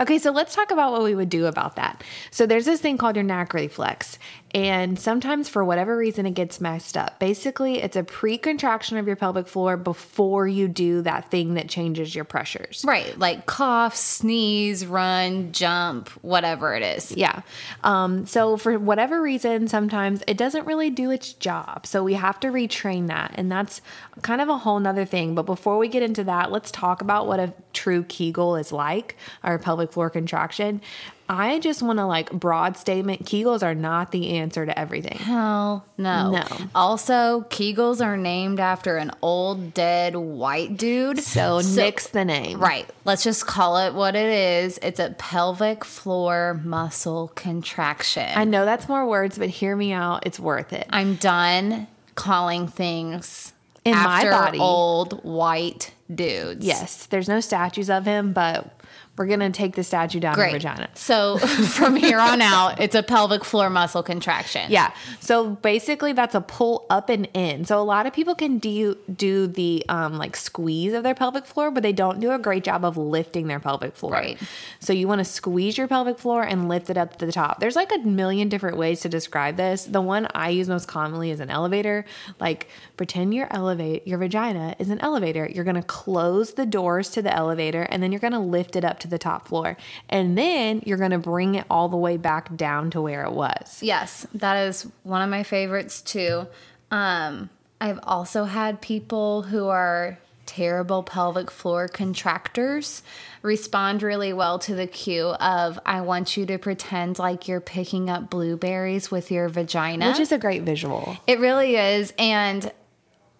Okay, 0.00 0.18
so 0.18 0.32
let's 0.32 0.54
talk 0.54 0.72
about 0.72 0.90
what 0.92 1.04
we 1.04 1.14
would 1.14 1.28
do 1.28 1.46
about 1.46 1.76
that. 1.76 2.02
So 2.32 2.44
there's 2.44 2.64
this 2.64 2.80
thing 2.80 2.98
called 2.98 3.14
your 3.14 3.22
knack 3.24 3.54
reflex, 3.54 4.18
And 4.56 4.98
sometimes, 4.98 5.50
for 5.50 5.62
whatever 5.62 5.94
reason, 5.94 6.24
it 6.24 6.30
gets 6.30 6.62
messed 6.62 6.96
up. 6.96 7.18
Basically, 7.18 7.82
it's 7.82 7.94
a 7.94 8.02
pre 8.02 8.38
contraction 8.38 8.96
of 8.96 9.06
your 9.06 9.14
pelvic 9.14 9.48
floor 9.48 9.76
before 9.76 10.48
you 10.48 10.66
do 10.66 11.02
that 11.02 11.30
thing 11.30 11.54
that 11.54 11.68
changes 11.68 12.14
your 12.14 12.24
pressures. 12.24 12.82
Right. 12.82 13.18
Like 13.18 13.44
cough, 13.44 13.94
sneeze, 13.94 14.86
run, 14.86 15.52
jump, 15.52 16.08
whatever 16.22 16.74
it 16.74 16.82
is. 16.82 17.12
Yeah. 17.12 17.42
Um, 17.84 18.24
so, 18.24 18.56
for 18.56 18.78
whatever 18.78 19.20
reason, 19.20 19.68
sometimes 19.68 20.22
it 20.26 20.38
doesn't 20.38 20.64
really 20.64 20.88
do 20.88 21.10
its 21.10 21.34
job. 21.34 21.86
So, 21.86 22.02
we 22.02 22.14
have 22.14 22.40
to 22.40 22.48
retrain 22.48 23.08
that. 23.08 23.32
And 23.34 23.52
that's 23.52 23.82
kind 24.22 24.40
of 24.40 24.48
a 24.48 24.56
whole 24.56 24.80
nother 24.80 25.04
thing. 25.04 25.34
But 25.34 25.44
before 25.44 25.76
we 25.76 25.88
get 25.88 26.02
into 26.02 26.24
that, 26.24 26.50
let's 26.50 26.70
talk 26.70 27.02
about 27.02 27.26
what 27.26 27.40
a 27.40 27.52
true 27.74 28.04
Kegel 28.04 28.56
is 28.56 28.72
like, 28.72 29.18
our 29.44 29.58
pelvic 29.58 29.92
floor 29.92 30.08
contraction. 30.08 30.80
I 31.28 31.58
just 31.58 31.82
want 31.82 31.98
to 31.98 32.06
like 32.06 32.30
broad 32.30 32.76
statement 32.76 33.24
Kegels 33.24 33.62
are 33.62 33.74
not 33.74 34.12
the 34.12 34.34
answer 34.38 34.64
to 34.64 34.78
everything. 34.78 35.18
Hell 35.18 35.84
no. 35.98 36.30
No. 36.30 36.44
Also, 36.74 37.46
Kegels 37.50 38.04
are 38.04 38.16
named 38.16 38.60
after 38.60 38.96
an 38.96 39.10
old 39.22 39.74
dead 39.74 40.14
white 40.16 40.76
dude. 40.76 41.20
So, 41.20 41.60
nix 41.74 42.08
the 42.08 42.24
name. 42.24 42.60
Right. 42.60 42.88
Let's 43.04 43.24
just 43.24 43.46
call 43.46 43.78
it 43.78 43.94
what 43.94 44.14
it 44.14 44.28
is. 44.28 44.78
It's 44.82 45.00
a 45.00 45.10
pelvic 45.18 45.84
floor 45.84 46.60
muscle 46.64 47.32
contraction. 47.34 48.28
I 48.34 48.44
know 48.44 48.64
that's 48.64 48.88
more 48.88 49.06
words, 49.06 49.38
but 49.38 49.48
hear 49.48 49.74
me 49.76 49.92
out. 49.92 50.26
It's 50.26 50.38
worth 50.38 50.72
it. 50.72 50.86
I'm 50.90 51.16
done 51.16 51.86
calling 52.14 52.66
things 52.68 53.52
In 53.84 53.94
my 53.94 54.24
body. 54.24 54.58
old 54.58 55.24
white 55.24 55.92
dudes. 56.14 56.64
Yes, 56.64 57.06
there's 57.06 57.28
no 57.28 57.40
statues 57.40 57.90
of 57.90 58.04
him, 58.04 58.32
but 58.32 58.76
we're 59.16 59.26
gonna 59.26 59.50
take 59.50 59.74
the 59.74 59.82
statue 59.82 60.20
down 60.20 60.34
Great. 60.34 60.48
in 60.48 60.60
vagina. 60.60 60.88
So 60.94 61.38
from 61.38 61.96
here 61.96 62.18
on 62.18 62.42
out, 62.42 62.80
it's 62.80 62.94
a 62.94 63.02
pelvic 63.02 63.44
floor 63.44 63.70
muscle 63.70 64.02
contraction. 64.02 64.70
Yeah. 64.70 64.92
So 65.20 65.50
basically, 65.50 66.12
that's 66.12 66.34
a 66.34 66.40
pull 66.40 66.86
up 66.90 67.08
and 67.08 67.26
in. 67.32 67.64
So 67.64 67.80
a 67.80 67.84
lot 67.84 68.06
of 68.06 68.12
people 68.12 68.34
can 68.34 68.58
do 68.58 68.96
do 69.14 69.46
the 69.46 69.84
um, 69.88 70.18
like 70.18 70.36
squeeze 70.36 70.92
of 70.92 71.02
their 71.02 71.14
pelvic 71.14 71.46
floor, 71.46 71.70
but 71.70 71.82
they 71.82 71.92
don't 71.92 72.20
do 72.20 72.32
a 72.32 72.38
great 72.38 72.64
job 72.64 72.84
of 72.84 72.96
lifting 72.96 73.46
their 73.46 73.60
pelvic 73.60 73.96
floor. 73.96 74.12
Right. 74.12 74.38
So 74.80 74.92
you 74.92 75.08
want 75.08 75.20
to 75.20 75.24
squeeze 75.24 75.78
your 75.78 75.88
pelvic 75.88 76.18
floor 76.18 76.42
and 76.42 76.68
lift 76.68 76.90
it 76.90 76.98
up 76.98 77.16
to 77.18 77.26
the 77.26 77.32
top. 77.32 77.60
There's 77.60 77.76
like 77.76 77.92
a 77.92 77.98
million 77.98 78.48
different 78.48 78.76
ways 78.76 79.00
to 79.00 79.08
describe 79.08 79.56
this. 79.56 79.84
The 79.84 80.02
one 80.02 80.28
I 80.34 80.50
use 80.50 80.68
most 80.68 80.88
commonly 80.88 81.30
is 81.30 81.40
an 81.40 81.50
elevator. 81.50 82.04
Like 82.38 82.68
pretend 82.98 83.34
your 83.34 83.48
elevate 83.50 84.06
your 84.06 84.18
vagina 84.18 84.76
is 84.78 84.90
an 84.90 85.00
elevator. 85.00 85.48
You're 85.50 85.64
gonna 85.64 85.82
close 85.96 86.52
the 86.52 86.66
doors 86.66 87.08
to 87.08 87.22
the 87.22 87.34
elevator, 87.34 87.82
and 87.82 88.02
then 88.02 88.12
you're 88.12 88.20
gonna 88.20 88.44
lift 88.44 88.76
it 88.76 88.84
up 88.84 88.98
to 88.98 89.08
the 89.08 89.18
top 89.18 89.48
floor, 89.48 89.78
and 90.10 90.36
then 90.36 90.82
you're 90.84 90.98
gonna 90.98 91.18
bring 91.18 91.54
it 91.54 91.64
all 91.70 91.88
the 91.88 91.96
way 91.96 92.18
back 92.18 92.54
down 92.54 92.90
to 92.90 93.00
where 93.00 93.24
it 93.24 93.32
was. 93.32 93.82
Yes, 93.82 94.26
that 94.34 94.56
is 94.68 94.86
one 95.04 95.22
of 95.22 95.30
my 95.30 95.42
favorites 95.42 96.02
too. 96.02 96.46
Um, 96.90 97.48
I've 97.80 97.98
also 98.02 98.44
had 98.44 98.82
people 98.82 99.42
who 99.42 99.68
are 99.68 100.18
terrible 100.44 101.02
pelvic 101.02 101.50
floor 101.50 101.88
contractors 101.88 103.02
respond 103.42 104.02
really 104.02 104.34
well 104.34 104.58
to 104.58 104.74
the 104.74 104.86
cue 104.86 105.28
of 105.28 105.80
I 105.86 106.02
want 106.02 106.36
you 106.36 106.44
to 106.46 106.58
pretend 106.58 107.18
like 107.18 107.48
you're 107.48 107.60
picking 107.60 108.10
up 108.10 108.28
blueberries 108.28 109.10
with 109.10 109.30
your 109.30 109.48
vagina. 109.48 110.10
Which 110.10 110.20
is 110.20 110.30
a 110.30 110.38
great 110.38 110.62
visual. 110.62 111.16
It 111.26 111.40
really 111.40 111.76
is. 111.76 112.12
And 112.18 112.70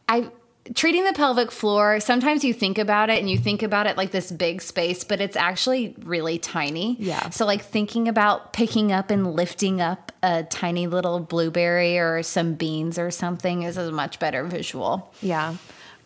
I 0.08 0.30
treating 0.74 1.04
the 1.04 1.12
pelvic 1.12 1.50
floor, 1.50 2.00
sometimes 2.00 2.44
you 2.44 2.52
think 2.52 2.78
about 2.78 3.10
it 3.10 3.18
and 3.18 3.30
you 3.30 3.38
think 3.38 3.62
about 3.62 3.86
it 3.86 3.96
like 3.96 4.10
this 4.10 4.30
big 4.30 4.62
space, 4.62 5.04
but 5.04 5.20
it's 5.20 5.36
actually 5.36 5.94
really 6.02 6.38
tiny. 6.38 6.96
Yeah. 6.98 7.30
So 7.30 7.46
like 7.46 7.62
thinking 7.62 8.08
about 8.08 8.52
picking 8.52 8.92
up 8.92 9.10
and 9.10 9.34
lifting 9.34 9.80
up 9.80 10.12
a 10.22 10.44
tiny 10.44 10.86
little 10.86 11.20
blueberry 11.20 11.98
or 11.98 12.22
some 12.22 12.54
beans 12.54 12.98
or 12.98 13.10
something 13.10 13.62
is 13.62 13.76
a 13.76 13.90
much 13.92 14.18
better 14.18 14.44
visual. 14.44 15.12
Yeah. 15.22 15.56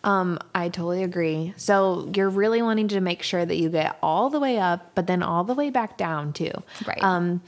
Um, 0.03 0.39
I 0.55 0.69
totally 0.69 1.03
agree. 1.03 1.53
So 1.57 2.09
you're 2.15 2.29
really 2.29 2.61
wanting 2.61 2.87
to 2.89 3.01
make 3.01 3.21
sure 3.21 3.45
that 3.45 3.55
you 3.55 3.69
get 3.69 3.97
all 4.01 4.29
the 4.29 4.39
way 4.39 4.57
up, 4.57 4.95
but 4.95 5.07
then 5.07 5.21
all 5.21 5.43
the 5.43 5.53
way 5.53 5.69
back 5.69 5.97
down 5.97 6.33
too. 6.33 6.51
Right. 6.87 7.03
Um, 7.03 7.41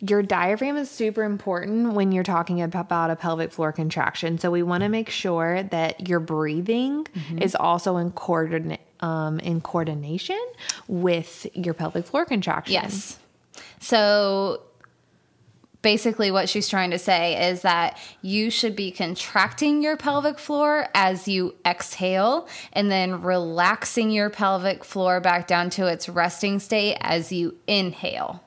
your 0.00 0.22
diaphragm 0.22 0.76
is 0.76 0.90
super 0.90 1.24
important 1.24 1.92
when 1.94 2.12
you're 2.12 2.24
talking 2.24 2.62
about 2.62 3.10
a 3.10 3.16
pelvic 3.16 3.52
floor 3.52 3.72
contraction. 3.72 4.38
So 4.38 4.50
we 4.50 4.62
want 4.62 4.82
to 4.82 4.88
make 4.88 5.10
sure 5.10 5.64
that 5.64 6.08
your 6.08 6.20
breathing 6.20 7.06
is 7.40 7.54
also 7.54 7.96
in 7.96 8.12
coordinate 8.12 8.80
um, 9.00 9.38
in 9.40 9.60
coordination 9.60 10.40
with 10.88 11.46
your 11.54 11.74
pelvic 11.74 12.06
floor 12.06 12.24
contraction. 12.24 12.72
Yes. 12.72 13.18
So 13.80 14.62
basically, 15.82 16.30
what 16.30 16.48
she's 16.48 16.68
trying 16.68 16.90
to 16.90 16.98
say 16.98 17.50
is 17.50 17.62
that 17.62 17.98
you 18.22 18.50
should 18.50 18.74
be 18.74 18.90
contracting 18.90 19.82
your 19.82 19.96
pelvic 19.96 20.38
floor 20.38 20.88
as 20.94 21.28
you 21.28 21.54
exhale 21.64 22.48
and 22.72 22.90
then 22.90 23.22
relaxing 23.22 24.10
your 24.10 24.30
pelvic 24.30 24.84
floor 24.84 25.20
back 25.20 25.46
down 25.46 25.70
to 25.70 25.86
its 25.86 26.08
resting 26.08 26.58
state 26.58 26.96
as 27.00 27.32
you 27.32 27.56
inhale. 27.66 28.42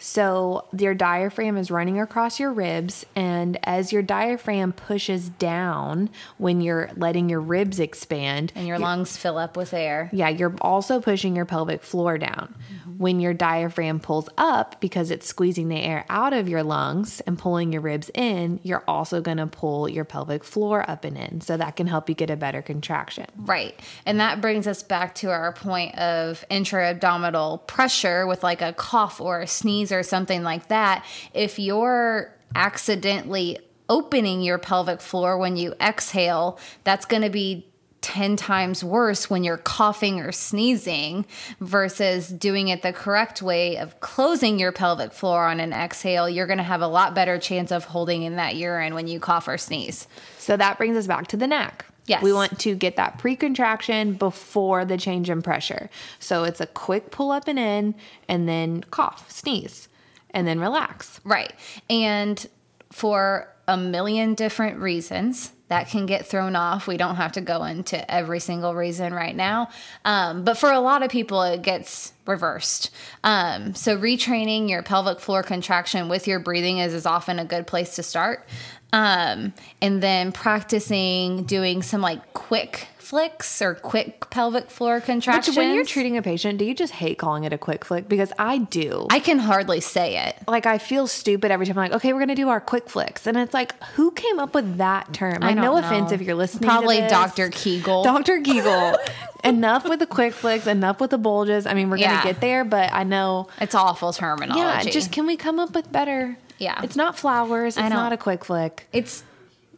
So 0.00 0.64
your 0.76 0.94
diaphragm 0.94 1.56
is 1.56 1.70
running 1.70 2.00
across 2.00 2.40
your 2.40 2.52
ribs, 2.52 3.04
and 3.14 3.58
as 3.64 3.92
your 3.92 4.02
diaphragm 4.02 4.72
pushes 4.72 5.28
down 5.28 6.08
when 6.38 6.60
you're 6.62 6.90
letting 6.96 7.28
your 7.28 7.40
ribs 7.40 7.78
expand, 7.78 8.52
And 8.56 8.66
your 8.66 8.78
lungs 8.78 9.16
fill 9.16 9.36
up 9.36 9.56
with 9.56 9.74
air. 9.74 10.08
yeah, 10.12 10.28
you're 10.30 10.54
also 10.62 11.00
pushing 11.00 11.36
your 11.36 11.44
pelvic 11.44 11.82
floor 11.82 12.16
down. 12.18 12.54
Mm-hmm. 12.72 12.90
When 12.96 13.20
your 13.20 13.34
diaphragm 13.34 14.00
pulls 14.00 14.28
up 14.36 14.80
because 14.80 15.10
it's 15.10 15.26
squeezing 15.26 15.68
the 15.68 15.80
air 15.80 16.04
out 16.08 16.32
of 16.32 16.48
your 16.48 16.62
lungs 16.62 17.20
and 17.20 17.38
pulling 17.38 17.72
your 17.72 17.80
ribs 17.82 18.10
in, 18.14 18.60
you're 18.62 18.84
also 18.88 19.20
going 19.20 19.38
to 19.38 19.46
pull 19.46 19.88
your 19.88 20.04
pelvic 20.04 20.44
floor 20.44 20.88
up 20.88 21.04
and 21.04 21.16
in. 21.16 21.40
So 21.40 21.56
that 21.56 21.76
can 21.76 21.86
help 21.86 22.08
you 22.08 22.14
get 22.14 22.28
a 22.30 22.36
better 22.36 22.60
contraction. 22.62 23.26
Right. 23.36 23.78
And 24.04 24.20
that 24.20 24.40
brings 24.40 24.66
us 24.66 24.82
back 24.82 25.14
to 25.16 25.30
our 25.30 25.52
point 25.52 25.94
of 25.96 26.44
intra 26.50 26.90
abdominal 26.90 27.58
pressure 27.58 28.26
with 28.26 28.42
like 28.42 28.60
a 28.60 28.72
cough 28.74 29.20
or 29.20 29.40
a 29.40 29.46
sneeze 29.46 29.89
or 29.92 30.02
something 30.02 30.42
like 30.42 30.68
that. 30.68 31.04
If 31.34 31.58
you're 31.58 32.34
accidentally 32.54 33.58
opening 33.88 34.40
your 34.40 34.58
pelvic 34.58 35.00
floor 35.00 35.36
when 35.36 35.56
you 35.56 35.74
exhale, 35.80 36.58
that's 36.84 37.06
going 37.06 37.22
to 37.22 37.30
be 37.30 37.66
10 38.02 38.36
times 38.36 38.82
worse 38.82 39.28
when 39.28 39.44
you're 39.44 39.58
coughing 39.58 40.20
or 40.20 40.32
sneezing 40.32 41.26
versus 41.60 42.28
doing 42.28 42.68
it 42.68 42.82
the 42.82 42.92
correct 42.92 43.42
way 43.42 43.76
of 43.76 44.00
closing 44.00 44.58
your 44.58 44.72
pelvic 44.72 45.12
floor 45.12 45.46
on 45.46 45.60
an 45.60 45.72
exhale. 45.72 46.28
You're 46.28 46.46
going 46.46 46.58
to 46.58 46.64
have 46.64 46.80
a 46.80 46.86
lot 46.86 47.14
better 47.14 47.38
chance 47.38 47.70
of 47.70 47.84
holding 47.84 48.22
in 48.22 48.36
that 48.36 48.56
urine 48.56 48.94
when 48.94 49.06
you 49.06 49.20
cough 49.20 49.48
or 49.48 49.58
sneeze. 49.58 50.08
So 50.38 50.56
that 50.56 50.78
brings 50.78 50.96
us 50.96 51.06
back 51.06 51.26
to 51.28 51.36
the 51.36 51.46
knack. 51.46 51.84
Yes. 52.06 52.22
We 52.22 52.32
want 52.32 52.58
to 52.60 52.74
get 52.74 52.96
that 52.96 53.18
pre 53.18 53.36
contraction 53.36 54.14
before 54.14 54.84
the 54.84 54.96
change 54.96 55.30
in 55.30 55.42
pressure. 55.42 55.90
So 56.18 56.44
it's 56.44 56.60
a 56.60 56.66
quick 56.66 57.10
pull 57.10 57.30
up 57.30 57.46
and 57.48 57.58
in, 57.58 57.94
and 58.28 58.48
then 58.48 58.82
cough, 58.90 59.30
sneeze, 59.30 59.88
and 60.30 60.46
then 60.46 60.58
relax. 60.60 61.20
Right. 61.24 61.52
And 61.88 62.44
for 62.90 63.48
a 63.70 63.76
million 63.76 64.34
different 64.34 64.78
reasons 64.80 65.52
that 65.68 65.88
can 65.88 66.04
get 66.04 66.26
thrown 66.26 66.56
off. 66.56 66.88
We 66.88 66.96
don't 66.96 67.14
have 67.14 67.32
to 67.32 67.40
go 67.40 67.62
into 67.62 68.10
every 68.12 68.40
single 68.40 68.74
reason 68.74 69.14
right 69.14 69.34
now. 69.34 69.70
Um, 70.04 70.42
but 70.42 70.58
for 70.58 70.72
a 70.72 70.80
lot 70.80 71.04
of 71.04 71.10
people, 71.10 71.40
it 71.42 71.62
gets 71.62 72.12
reversed. 72.26 72.90
Um, 73.22 73.76
so, 73.76 73.96
retraining 73.96 74.68
your 74.68 74.82
pelvic 74.82 75.20
floor 75.20 75.44
contraction 75.44 76.08
with 76.08 76.26
your 76.26 76.40
breathing 76.40 76.78
is, 76.78 76.92
is 76.92 77.06
often 77.06 77.38
a 77.38 77.44
good 77.44 77.68
place 77.68 77.94
to 77.96 78.02
start. 78.02 78.48
Um, 78.92 79.52
and 79.80 80.02
then 80.02 80.32
practicing 80.32 81.44
doing 81.44 81.82
some 81.82 82.00
like 82.00 82.32
quick 82.32 82.88
flicks 83.10 83.60
or 83.60 83.74
quick 83.74 84.30
pelvic 84.30 84.70
floor 84.70 85.00
contractions. 85.00 85.56
Which, 85.56 85.64
when 85.66 85.74
you're 85.74 85.84
treating 85.84 86.16
a 86.16 86.22
patient, 86.22 86.58
do 86.60 86.64
you 86.64 86.76
just 86.76 86.92
hate 86.92 87.18
calling 87.18 87.42
it 87.42 87.52
a 87.52 87.58
quick 87.58 87.84
flick? 87.84 88.08
Because 88.08 88.32
I 88.38 88.58
do. 88.58 89.08
I 89.10 89.18
can 89.18 89.40
hardly 89.40 89.80
say 89.80 90.16
it. 90.28 90.36
like 90.46 90.64
I 90.64 90.78
feel 90.78 91.08
stupid 91.08 91.50
every 91.50 91.66
time 91.66 91.76
I'm 91.76 91.90
like, 91.90 91.96
okay, 91.96 92.12
we're 92.12 92.20
gonna 92.20 92.36
do 92.36 92.48
our 92.50 92.60
quick 92.60 92.88
flicks, 92.88 93.26
and 93.26 93.36
it's 93.36 93.52
like, 93.52 93.74
who 93.94 94.12
came 94.12 94.38
up 94.38 94.54
with 94.54 94.78
that 94.78 95.12
term? 95.12 95.40
Like, 95.40 95.56
don't 95.56 95.64
no 95.64 95.72
know. 95.72 95.78
offense 95.78 96.12
if 96.12 96.22
you're 96.22 96.36
listening. 96.36 96.68
Probably 96.68 96.98
to. 96.98 97.08
Dr. 97.08 97.50
Kegel. 97.50 98.04
Dr. 98.04 98.40
Kegel. 98.42 98.96
enough 99.44 99.88
with 99.88 99.98
the 99.98 100.06
quick 100.06 100.32
flicks. 100.32 100.68
Enough 100.68 101.00
with 101.00 101.10
the 101.10 101.18
bulges. 101.18 101.66
I 101.66 101.74
mean, 101.74 101.90
we're 101.90 101.96
Yeah. 101.96 102.18
gonna 102.22 102.32
get 102.32 102.40
there, 102.40 102.64
but 102.64 102.92
I 102.92 103.02
know. 103.02 103.48
It's 103.60 103.74
awful 103.74 104.12
terminology. 104.12 104.60
Yeah, 104.60 104.92
just 104.92 105.10
can 105.10 105.26
we 105.26 105.36
come 105.36 105.58
up 105.58 105.74
with 105.74 105.90
better? 105.90 106.38
Yeah. 106.58 106.78
it's 106.84 106.94
not 106.94 107.18
flowers. 107.18 107.76
It's 107.76 107.90
not 107.90 108.12
a 108.12 108.16
quick 108.18 108.44
flick. 108.44 108.86
It's 108.92 109.24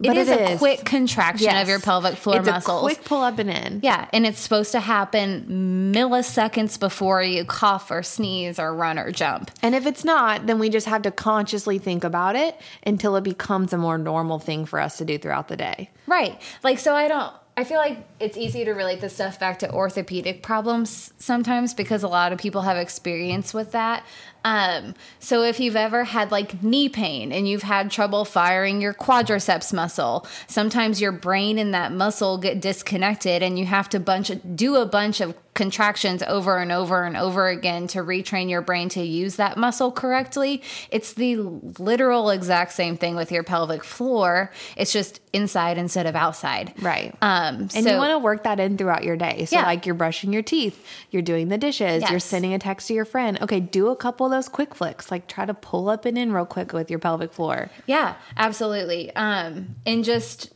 But 0.03 0.17
it 0.17 0.21
is 0.23 0.29
it 0.29 0.41
a 0.41 0.51
is. 0.53 0.59
quick 0.59 0.85
contraction 0.85 1.45
Yes. 1.45 1.63
of 1.63 1.69
your 1.69 1.79
pelvic 1.81 2.17
floor 2.17 2.39
it's 2.39 2.47
muscles. 2.47 2.81
a 2.83 2.95
quick 2.95 3.05
pull 3.05 3.23
up 3.23 3.39
and 3.39 3.49
in. 3.51 3.81
yeah, 3.83 4.09
and 4.13 4.27
it's 4.27 4.41
supposed 4.41 4.73
to 4.73 4.81
happen 4.81 5.93
milliseconds 5.95 6.79
before 6.79 7.23
you 7.23 7.45
cough 7.45 7.91
or 7.91 8.03
sneeze 8.03 8.59
or 8.59 8.75
run 8.75 8.99
or 8.99 9.11
jump. 9.13 9.51
And 9.63 9.75
if 9.75 9.87
it's 9.87 10.05
not, 10.05 10.47
then 10.47 10.59
we 10.59 10.69
just 10.71 10.87
have 10.87 11.03
to 11.03 11.11
consciously 11.11 11.79
think 11.79 12.05
about 12.05 12.37
it 12.37 12.59
until 12.87 13.17
it 13.17 13.25
becomes 13.25 13.73
a 13.73 13.79
more 13.79 13.99
normal 13.99 14.39
thing 14.39 14.65
for 14.67 14.81
us 14.81 14.99
to 14.99 15.05
do 15.05 15.19
throughout 15.19 15.49
the 15.49 15.57
day. 15.57 15.91
Right. 16.07 16.41
Like 16.63 16.79
so 16.79 16.95
I 16.95 17.09
don't 17.09 17.33
I 17.55 17.65
feel 17.65 17.77
like 17.77 17.99
it's 18.19 18.39
easy 18.39 18.65
to 18.65 18.73
relate 18.73 19.03
this 19.03 19.15
stuff 19.15 19.39
back 19.39 19.59
to 19.59 19.71
orthopedic 19.71 20.43
problems 20.43 21.13
sometimes 21.19 21.75
because 21.75 22.03
a 22.03 22.09
lot 22.09 22.33
of 22.33 22.39
people 22.39 22.63
have 22.63 22.79
experience 22.79 23.53
with 23.53 23.73
that. 23.73 24.07
Um, 24.43 24.95
so 25.19 25.43
if 25.43 25.61
you've 25.61 25.77
ever 25.77 26.05
had 26.05 26.31
like 26.31 26.63
knee 26.63 26.89
pain 26.89 27.31
and 27.31 27.47
you've 27.47 27.63
had 27.63 27.91
trouble 27.91 28.25
firing 28.25 28.81
your 28.81 28.95
quadriceps 28.95 29.73
muscle, 29.73 30.27
sometimes 30.47 31.01
your 31.01 31.13
brain 31.13 31.59
and 31.59 31.75
that 31.75 31.93
muscle 31.93 32.39
get 32.39 32.61
disconnected 32.61 33.43
and 33.43 33.59
you 33.59 33.67
have 33.67 33.89
to 33.91 34.01
bunch 34.01 34.33
do 34.55 34.77
a 34.77 34.87
bunch 34.87 35.21
of 35.21 35.35
contractions 35.55 36.23
over 36.23 36.59
and 36.59 36.73
over 36.73 37.05
and 37.05 37.17
over 37.17 37.49
again 37.49 37.87
to 37.87 37.99
retrain 37.99 38.49
your 38.49 38.63
brain 38.63 38.89
to 38.89 39.03
use 39.03 39.37
that 39.37 39.59
muscle 39.59 39.93
correctly. 39.93 40.63
It's 40.91 41.13
the 41.13 41.37
literal 41.79 42.31
exact 42.31 42.73
same 42.73 42.97
thing 42.97 43.17
with 43.17 43.31
your 43.31 43.43
pelvic 43.43 43.85
floor. 43.85 44.51
It's 44.77 44.93
just 44.93 45.21
inside 45.33 45.77
instead 45.77 46.07
of 46.07 46.17
outside. 46.17 46.73
Right. 46.81 47.15
Um, 47.21 47.69
And 47.75 47.85
so 47.85 47.91
you 47.91 47.97
want 47.99 48.13
to 48.13 48.19
work 48.19 48.45
that 48.45 48.61
in 48.61 48.79
throughout 48.79 49.05
your 49.05 49.17
day. 49.17 49.45
So, 49.45 49.57
Yeah. 49.57 49.65
like, 49.67 49.85
you're 49.85 49.95
brushing 49.95 50.33
your 50.33 50.43
teeth, 50.43 50.85
you're 51.11 51.23
doing 51.23 51.49
the 51.49 51.59
dishes, 51.59 52.03
you're 52.11 52.21
sending 52.21 52.55
a 52.55 52.59
text 52.59 52.89
to 52.89 52.95
your 52.95 53.05
friend. 53.05 53.39
Okay, 53.43 53.61
do 53.61 53.89
a 53.89 53.97
couple 53.97 54.25
of 54.27 54.33
those 54.33 54.49
quick 54.49 54.75
flicks. 54.75 55.11
Like, 55.11 55.27
try 55.27 55.45
to 55.45 55.55
pull 55.55 55.89
up 55.89 56.05
and 56.07 56.17
in 56.17 56.33
real 56.33 56.47
quick 56.47 56.73
with 56.73 56.89
your 56.91 56.99
pelvic 56.99 57.33
floor. 57.33 57.71
Yeah, 57.87 58.15
absolutely. 58.37 59.15
Um, 59.17 59.77
and 59.87 60.05
just 60.05 60.52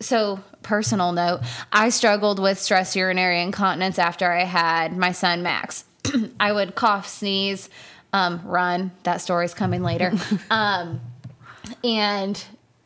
so 0.00 0.40
personal 0.62 1.12
note, 1.12 1.40
I 1.72 1.88
struggled 1.88 2.38
with 2.38 2.58
stress 2.58 2.94
urinary 2.94 3.42
incontinence 3.42 3.98
after 3.98 4.30
I 4.30 4.44
had 4.44 4.96
my 4.96 5.12
son 5.12 5.42
Max. 5.42 5.84
I 6.40 6.52
would 6.52 6.74
cough, 6.74 7.08
sneeze, 7.08 7.68
um, 8.12 8.40
run. 8.44 8.92
That 9.02 9.20
story's 9.20 9.54
coming 9.54 9.82
later. 9.82 10.12
um, 10.50 11.00
and 11.84 12.42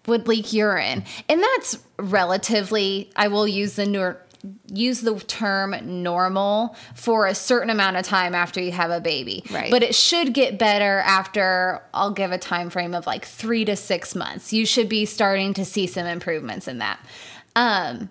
would 0.06 0.26
leak 0.26 0.52
urine, 0.52 1.04
and 1.28 1.42
that's 1.42 1.78
relatively. 1.96 3.10
I 3.14 3.28
will 3.28 3.46
use 3.46 3.76
the 3.76 3.84
neur- 3.84 4.16
use 4.66 5.00
the 5.00 5.18
term 5.20 5.76
normal 6.02 6.76
for 6.94 7.26
a 7.26 7.34
certain 7.34 7.70
amount 7.70 7.96
of 7.96 8.04
time 8.04 8.34
after 8.34 8.60
you 8.60 8.72
have 8.72 8.90
a 8.90 9.00
baby. 9.00 9.44
Right. 9.50 9.70
but 9.70 9.82
it 9.82 9.94
should 9.94 10.34
get 10.34 10.58
better 10.58 10.98
after 11.00 11.82
i'll 11.94 12.10
give 12.12 12.32
a 12.32 12.38
time 12.38 12.70
frame 12.70 12.94
of 12.94 13.06
like 13.06 13.24
three 13.24 13.64
to 13.64 13.76
six 13.76 14.14
months. 14.14 14.52
You 14.52 14.66
should 14.66 14.88
be 14.88 15.04
starting 15.04 15.54
to 15.54 15.64
see 15.64 15.86
some 15.86 16.06
improvements 16.06 16.66
in 16.68 16.78
that. 16.78 16.98
Um 17.54 18.10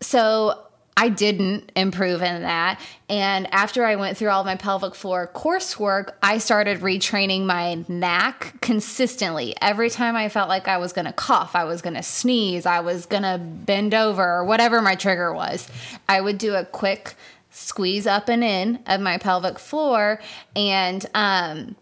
so 0.00 0.66
I 1.00 1.08
didn't 1.08 1.72
improve 1.76 2.20
in 2.20 2.42
that. 2.42 2.78
And 3.08 3.50
after 3.54 3.86
I 3.86 3.96
went 3.96 4.18
through 4.18 4.28
all 4.28 4.44
my 4.44 4.56
pelvic 4.56 4.94
floor 4.94 5.30
coursework, 5.34 6.10
I 6.22 6.36
started 6.36 6.80
retraining 6.80 7.46
my 7.46 7.82
knack 7.88 8.60
consistently. 8.60 9.54
Every 9.62 9.88
time 9.88 10.14
I 10.14 10.28
felt 10.28 10.50
like 10.50 10.68
I 10.68 10.76
was 10.76 10.92
going 10.92 11.06
to 11.06 11.14
cough, 11.14 11.56
I 11.56 11.64
was 11.64 11.80
going 11.80 11.94
to 11.94 12.02
sneeze, 12.02 12.66
I 12.66 12.80
was 12.80 13.06
going 13.06 13.22
to 13.22 13.38
bend 13.38 13.94
over, 13.94 14.22
or 14.22 14.44
whatever 14.44 14.82
my 14.82 14.94
trigger 14.94 15.32
was, 15.32 15.66
I 16.06 16.20
would 16.20 16.36
do 16.36 16.54
a 16.54 16.66
quick 16.66 17.14
squeeze 17.50 18.06
up 18.06 18.28
and 18.28 18.44
in 18.44 18.80
of 18.86 19.00
my 19.00 19.16
pelvic 19.16 19.58
floor. 19.58 20.20
And, 20.54 21.06
um, 21.14 21.76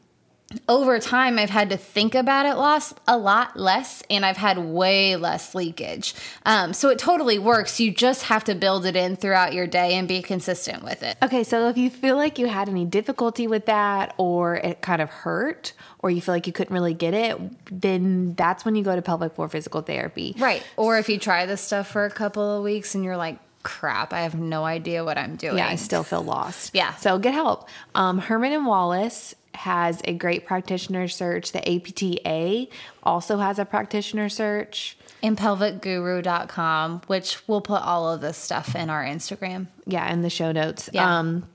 over 0.67 0.99
time 0.99 1.38
I've 1.38 1.50
had 1.50 1.71
to 1.71 1.76
think 1.76 2.14
about 2.14 2.47
it 2.47 2.55
loss 2.55 2.95
a 3.07 3.19
lot 3.19 3.59
less 3.59 4.02
and 4.09 4.25
I've 4.25 4.38
had 4.38 4.59
way 4.59 5.17
less 5.17 5.55
leakage. 5.55 6.14
Um, 6.47 6.73
so 6.73 6.88
it 6.88 6.99
totally 6.99 7.38
works. 7.38 7.78
You 7.81 7.90
just 7.90 8.25
have 8.25 8.45
to 8.45 8.55
build 8.55 8.87
it 8.87 8.97
in 8.97 9.17
throughout 9.17 9.52
your 9.52 9.67
day 9.67 9.95
and 9.95 10.09
be 10.09 10.23
consistent 10.23 10.83
with 10.83 11.02
it. 11.02 11.19
Okay, 11.23 11.45
so 11.45 11.69
if 11.69 11.76
you 11.76 11.90
feel 11.90 12.17
like 12.17 12.38
you 12.38 12.47
had 12.47 12.69
any 12.69 12.87
difficulty 12.87 13.47
with 13.47 13.67
that 13.67 14.14
or 14.17 14.57
it 14.57 14.81
kind 14.81 15.02
of 15.02 15.11
hurt 15.11 15.75
or 15.99 16.11
you 16.11 16.23
feel 16.23 16.35
like 16.35 16.47
you 16.47 16.52
couldn't 16.52 16.73
really 16.73 16.95
get 16.95 17.12
it, 17.12 17.38
then 17.71 18.35
that's 18.35 18.64
when 18.64 18.75
you 18.75 18.83
go 18.83 18.97
to 18.97 19.02
pelvic 19.02 19.35
floor 19.35 19.49
physical 19.50 19.83
therapy. 19.83 20.35
Right. 20.38 20.62
Or 20.76 20.99
if 20.99 21.11
you 21.11 21.19
try 21.19 21.45
this 21.45 21.61
stuff 21.61 21.88
for 21.88 22.07
a 22.07 22.11
couple 22.11 22.57
of 22.57 22.64
weeks 22.64 22.95
and 22.95 23.05
you're 23.05 23.19
like, 23.19 23.38
crap, 23.62 24.14
I 24.14 24.21
have 24.21 24.35
no 24.35 24.64
idea 24.64 25.05
what 25.05 25.19
I'm 25.19 25.37
doing. 25.37 25.59
Yeah, 25.59 25.69
I 25.69 25.75
still 25.75 26.02
feel 26.02 26.23
lost. 26.23 26.75
Yeah. 26.75 26.95
So 26.95 27.19
get 27.19 27.35
help. 27.35 27.69
Um, 27.95 28.19
Herman 28.19 28.52
and 28.52 28.64
Wallace 28.64 29.35
has 29.59 30.00
a 30.05 30.15
great 30.15 30.47
practitioner 30.47 31.09
search. 31.09 31.53
The 31.53 31.69
APTA 31.69 32.69
also 33.03 33.38
has 33.38 33.59
a 33.59 33.65
practitioner 33.65 34.29
search. 34.29 34.97
and 35.23 35.37
pelvicguru.com, 35.37 37.03
which 37.09 37.47
we'll 37.49 37.61
put 37.61 37.83
all 37.83 38.12
of 38.12 38.21
this 38.21 38.37
stuff 38.37 38.77
in 38.77 38.88
our 38.88 39.05
Instagram. 39.05 39.67
Yeah, 39.85 40.11
in 40.12 40.23
the 40.23 40.31
show 40.31 40.53
notes. 40.53 40.88
Yeah. 40.93 41.19
Um, 41.19 41.49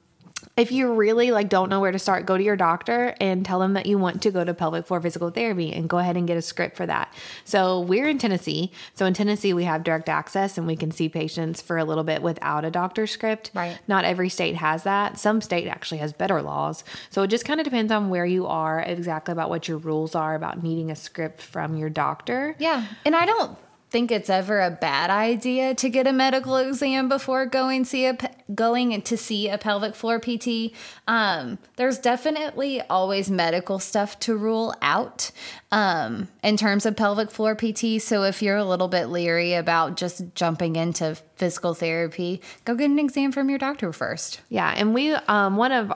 if 0.56 0.72
you 0.72 0.94
really 0.94 1.32
like 1.32 1.50
don't 1.50 1.70
know 1.70 1.80
where 1.80 1.92
to 1.92 1.98
start, 1.98 2.28
go 2.28 2.38
to 2.38 2.44
your 2.44 2.56
doctor 2.56 3.16
and 3.20 3.44
tell 3.44 3.60
them 3.60 3.74
that 3.74 3.88
you 3.88 3.98
want 3.98 4.22
to 4.22 4.30
go 4.32 4.44
to 4.44 4.54
pelvic 4.54 4.86
floor 4.86 5.02
physical 5.02 5.32
therapy 5.32 5.74
and 5.74 5.90
go 5.90 5.98
ahead 5.98 6.16
and 6.16 6.28
get 6.28 6.38
a 6.38 6.42
script 6.44 6.78
for 6.78 6.86
that. 6.86 7.12
So 7.44 7.82
we're 7.82 8.08
in 8.08 8.20
Tennessee. 8.20 8.72
So 8.94 9.08
in 9.08 9.16
Tennessee 9.16 9.54
we 9.54 9.64
have 9.64 9.84
direct 9.84 10.10
access 10.10 10.58
and 10.58 10.68
we 10.68 10.76
can 10.76 10.92
see 10.92 11.10
patients 11.10 11.60
for 11.60 11.78
a 11.78 11.84
little 11.84 12.04
bit 12.04 12.22
without 12.22 12.66
a 12.66 12.70
doctor 12.72 13.08
script. 13.08 13.50
Right. 13.56 13.80
Not 13.88 14.06
every 14.06 14.30
state 14.30 14.56
has 14.56 14.84
that. 14.84 15.18
Some 15.18 15.42
state 15.42 15.68
actually 15.68 15.98
has 15.98 16.14
better 16.14 16.42
laws. 16.42 16.84
So 17.10 17.24
it 17.24 17.28
just 17.28 17.46
kind 17.46 17.60
of 17.60 17.64
depends 17.64 17.92
on 17.92 18.10
where 18.10 18.26
you 18.26 18.46
are, 18.46 18.80
exactly 18.82 19.32
about 19.32 19.50
what 19.50 19.68
your 19.68 19.80
rules 19.80 20.14
are 20.14 20.36
about 20.36 20.62
needing 20.62 20.92
a 20.92 20.96
script 20.96 21.42
from 21.42 21.78
your 21.78 21.90
doctor. 21.90 22.56
Yeah. 22.60 22.86
And 23.06 23.16
I 23.16 23.26
don't 23.26 23.58
think 23.94 24.12
it's 24.12 24.30
ever 24.30 24.60
a 24.60 24.72
bad 24.72 25.12
idea 25.12 25.76
to 25.76 25.88
get 25.88 26.08
a 26.08 26.12
medical 26.12 26.58
exam 26.58 27.08
before 27.08 27.46
going 27.46 27.86
see 27.86 28.08
a 28.08 28.18
going 28.54 29.00
to 29.04 29.16
see 29.16 29.48
a 29.48 29.58
pelvic 29.60 29.94
floor 29.94 30.20
PT. 30.20 30.74
Um, 31.08 31.60
there's 31.76 32.00
definitely 32.00 32.82
always 32.82 33.30
medical 33.30 33.78
stuff 33.78 34.20
to 34.22 34.36
rule 34.36 34.74
out 34.82 35.30
um, 35.72 36.28
in 36.44 36.58
terms 36.58 36.88
of 36.88 36.96
pelvic 36.96 37.30
floor 37.30 37.54
PT. 37.56 38.02
So 38.02 38.24
if 38.24 38.42
you're 38.42 38.58
a 38.58 38.66
little 38.66 38.88
bit 38.88 39.06
leery 39.06 39.54
about 39.54 39.96
just 39.96 40.24
jumping 40.34 40.76
into 40.76 41.16
physical 41.36 41.76
therapy, 41.76 42.42
go 42.66 42.74
get 42.74 42.90
an 42.90 42.98
exam 42.98 43.32
from 43.32 43.48
your 43.48 43.60
doctor 43.60 43.94
first. 43.94 44.42
Yeah, 44.50 44.74
and 44.76 44.96
we 44.96 45.14
um 45.14 45.56
one 45.56 45.72
of 45.72 45.94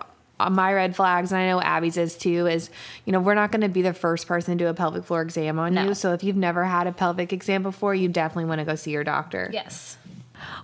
my 0.50 0.74
red 0.74 0.96
flags, 0.96 1.32
and 1.32 1.42
I 1.42 1.48
know 1.48 1.62
Abby's 1.62 1.98
is 1.98 2.16
too, 2.18 2.48
is 2.48 2.70
you 3.06 3.14
know 3.14 3.20
we're 3.20 3.34
not 3.36 3.52
going 3.52 3.62
to 3.62 3.70
be 3.70 3.82
the 3.82 3.94
first 3.94 4.28
person 4.28 4.58
to 4.58 4.64
do 4.64 4.70
a 4.70 4.74
pelvic 4.74 5.04
floor 5.06 5.22
exam 5.22 5.58
on 5.60 5.74
No. 5.74 5.86
you. 5.86 5.94
So 5.94 6.14
if 6.14 6.24
you've 6.24 6.36
never 6.36 6.64
had 6.66 6.88
a 6.88 6.92
pelvic 6.92 7.34
exam 7.34 7.64
before, 7.64 7.96
you 7.96 8.08
definitely 8.08 8.46
want 8.46 8.60
to 8.60 8.66
go 8.66 8.76
see 8.76 8.92
your 8.92 9.04
doctor. 9.04 9.50
Yes. 9.52 9.98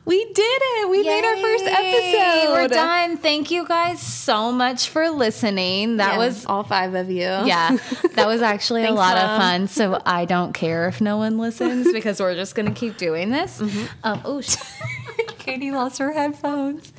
we 0.05 0.23
did 0.23 0.61
it. 0.61 0.89
We 0.91 1.01
made 1.03 1.25
our 1.25 1.35
first 1.37 1.65
episode. 1.65 2.51
We're 2.53 2.67
done. 2.67 3.17
Thank 3.17 3.49
you 3.49 3.65
guys 3.65 3.99
so 3.99 4.51
much 4.51 4.89
for 4.89 5.09
listening. 5.09 5.97
That 5.97 6.13
Yeah, 6.13 6.17
was 6.19 6.45
all 6.45 6.63
five 6.63 6.93
of 6.93 7.09
you. 7.09 7.21
yeah, 7.23 7.75
that 8.13 8.27
was 8.27 8.43
actually 8.43 8.83
a 8.83 8.87
Thanks, 8.87 8.97
lot 8.99 9.17
of 9.17 9.39
fun. 9.41 9.67
So 9.67 9.99
I 10.05 10.25
don't 10.25 10.53
care 10.53 10.87
if 10.87 11.01
no 11.01 11.17
one 11.17 11.39
listens 11.39 11.91
because 11.91 12.19
we're 12.19 12.35
just 12.35 12.53
gonna 12.53 12.71
keep 12.73 12.97
doing 12.97 13.31
this. 13.31 13.59
Mm-hmm. 13.59 13.85
Um, 14.03 14.21
oh, 14.23 14.41
sh- 14.41 14.57
Katie 15.39 15.71
lost 15.71 15.97
her 15.97 16.11
headphones. 16.13 16.93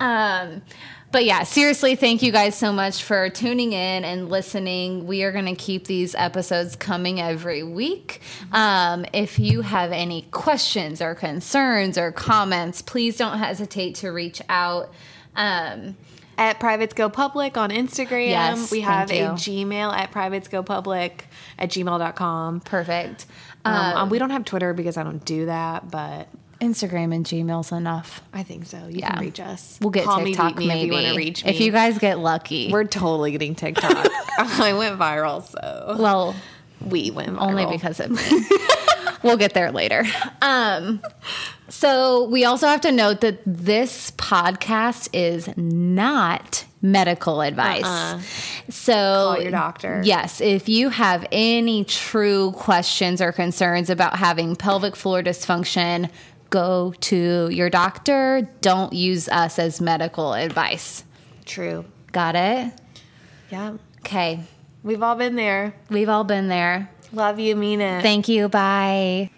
Um, 0.00 0.62
but 1.14 1.24
yeah, 1.24 1.44
seriously, 1.44 1.94
thank 1.94 2.22
you 2.22 2.32
guys 2.32 2.56
so 2.56 2.72
much 2.72 3.04
for 3.04 3.30
tuning 3.30 3.72
in 3.72 4.04
and 4.04 4.28
listening. 4.28 5.06
We 5.06 5.22
are 5.22 5.30
going 5.30 5.44
to 5.44 5.54
keep 5.54 5.86
these 5.86 6.16
episodes 6.16 6.74
coming 6.74 7.20
every 7.20 7.62
week. 7.62 8.20
Um, 8.50 9.06
if 9.12 9.38
you 9.38 9.60
have 9.60 9.92
any 9.92 10.22
questions 10.32 11.00
or 11.00 11.14
concerns 11.14 11.96
or 11.96 12.10
comments, 12.10 12.82
please 12.82 13.16
don't 13.16 13.38
hesitate 13.38 13.94
to 13.96 14.08
reach 14.10 14.42
out. 14.48 14.92
Um, 15.36 15.96
At 16.36 16.58
Privates 16.58 16.94
Go 16.94 17.08
Public 17.08 17.56
on 17.56 17.70
Instagram. 17.70 18.30
Yes, 18.30 18.72
we 18.72 18.80
have 18.80 19.08
a. 19.12 19.14
Gmail 19.14 19.92
at 19.96 20.10
Privates 20.10 20.48
Go 20.48 20.64
Public 20.64 21.28
at 21.60 21.68
gmail.com. 21.68 22.58
perfect. 22.62 23.26
Um, 23.64 23.72
Um, 23.72 23.96
um, 23.98 24.10
we 24.10 24.18
don't 24.18 24.30
have 24.30 24.44
Twitter 24.44 24.74
because 24.74 24.96
I 24.96 25.04
don't 25.04 25.24
do 25.24 25.46
that, 25.46 25.88
but 25.92 26.26
Instagram 26.64 27.14
and 27.14 27.24
Gmail's 27.24 27.70
enough. 27.72 28.22
I 28.32 28.42
think 28.42 28.66
so. 28.66 28.78
You 28.88 28.98
Yeah. 29.00 29.12
can 29.12 29.20
reach 29.24 29.40
us. 29.40 29.78
We'll 29.80 29.90
get 29.90 30.04
Call 30.04 30.24
TikTok 30.24 30.56
me, 30.56 30.66
me 30.66 30.68
maybe 30.68 30.80
if 30.80 30.86
you 30.86 30.92
want 30.92 31.06
to 31.06 31.16
reach 31.16 31.44
me. 31.44 31.50
If 31.50 31.60
you 31.60 31.70
guys 31.72 31.98
get 31.98 32.18
lucky. 32.18 32.70
We're 32.72 32.84
totally 32.84 33.32
getting 33.32 33.54
TikTok. 33.54 33.92
I 34.38 34.72
went 34.76 34.98
viral, 34.98 35.42
so 35.46 35.96
well, 35.98 36.34
we 36.80 37.10
went 37.10 37.36
viral. 37.36 37.40
only 37.42 37.66
because 37.66 38.00
of 38.00 38.10
me. 38.10 38.46
we'll 39.22 39.36
get 39.36 39.54
there 39.54 39.70
later. 39.70 40.04
Um, 40.42 41.00
so 41.68 42.24
we 42.28 42.44
also 42.44 42.66
have 42.66 42.80
to 42.82 42.92
note 42.92 43.20
that 43.22 43.38
this 43.46 44.10
podcast 44.12 45.08
is 45.12 45.48
not 45.56 46.64
medical 46.82 47.40
advice. 47.40 47.84
Uh-uh. 47.84 48.20
So 48.68 48.92
Call 48.92 49.40
your 49.40 49.50
doctor. 49.50 50.02
Yes, 50.04 50.40
if 50.42 50.68
you 50.68 50.90
have 50.90 51.26
any 51.32 51.84
true 51.84 52.52
questions 52.52 53.22
or 53.22 53.32
concerns 53.32 53.88
about 53.88 54.16
having 54.16 54.54
pelvic 54.56 54.94
floor 54.94 55.22
dysfunction, 55.22 56.10
go 56.50 56.94
to 57.00 57.48
your 57.50 57.70
doctor. 57.70 58.48
Don't 58.60 58.92
use 58.92 59.28
us 59.28 59.58
as 59.58 59.80
medical 59.80 60.34
advice. 60.34 61.04
True. 61.44 61.84
Got 62.12 62.36
it? 62.36 62.72
Yeah. 63.50 63.76
Okay. 64.00 64.40
We've 64.82 65.02
all 65.02 65.16
been 65.16 65.36
there. 65.36 65.74
We've 65.90 66.08
all 66.08 66.24
been 66.24 66.48
there. 66.48 66.90
Love 67.12 67.38
you, 67.38 67.54
mean 67.56 67.80
it. 67.80 68.02
Thank 68.02 68.28
you. 68.28 68.48
Bye. 68.48 69.30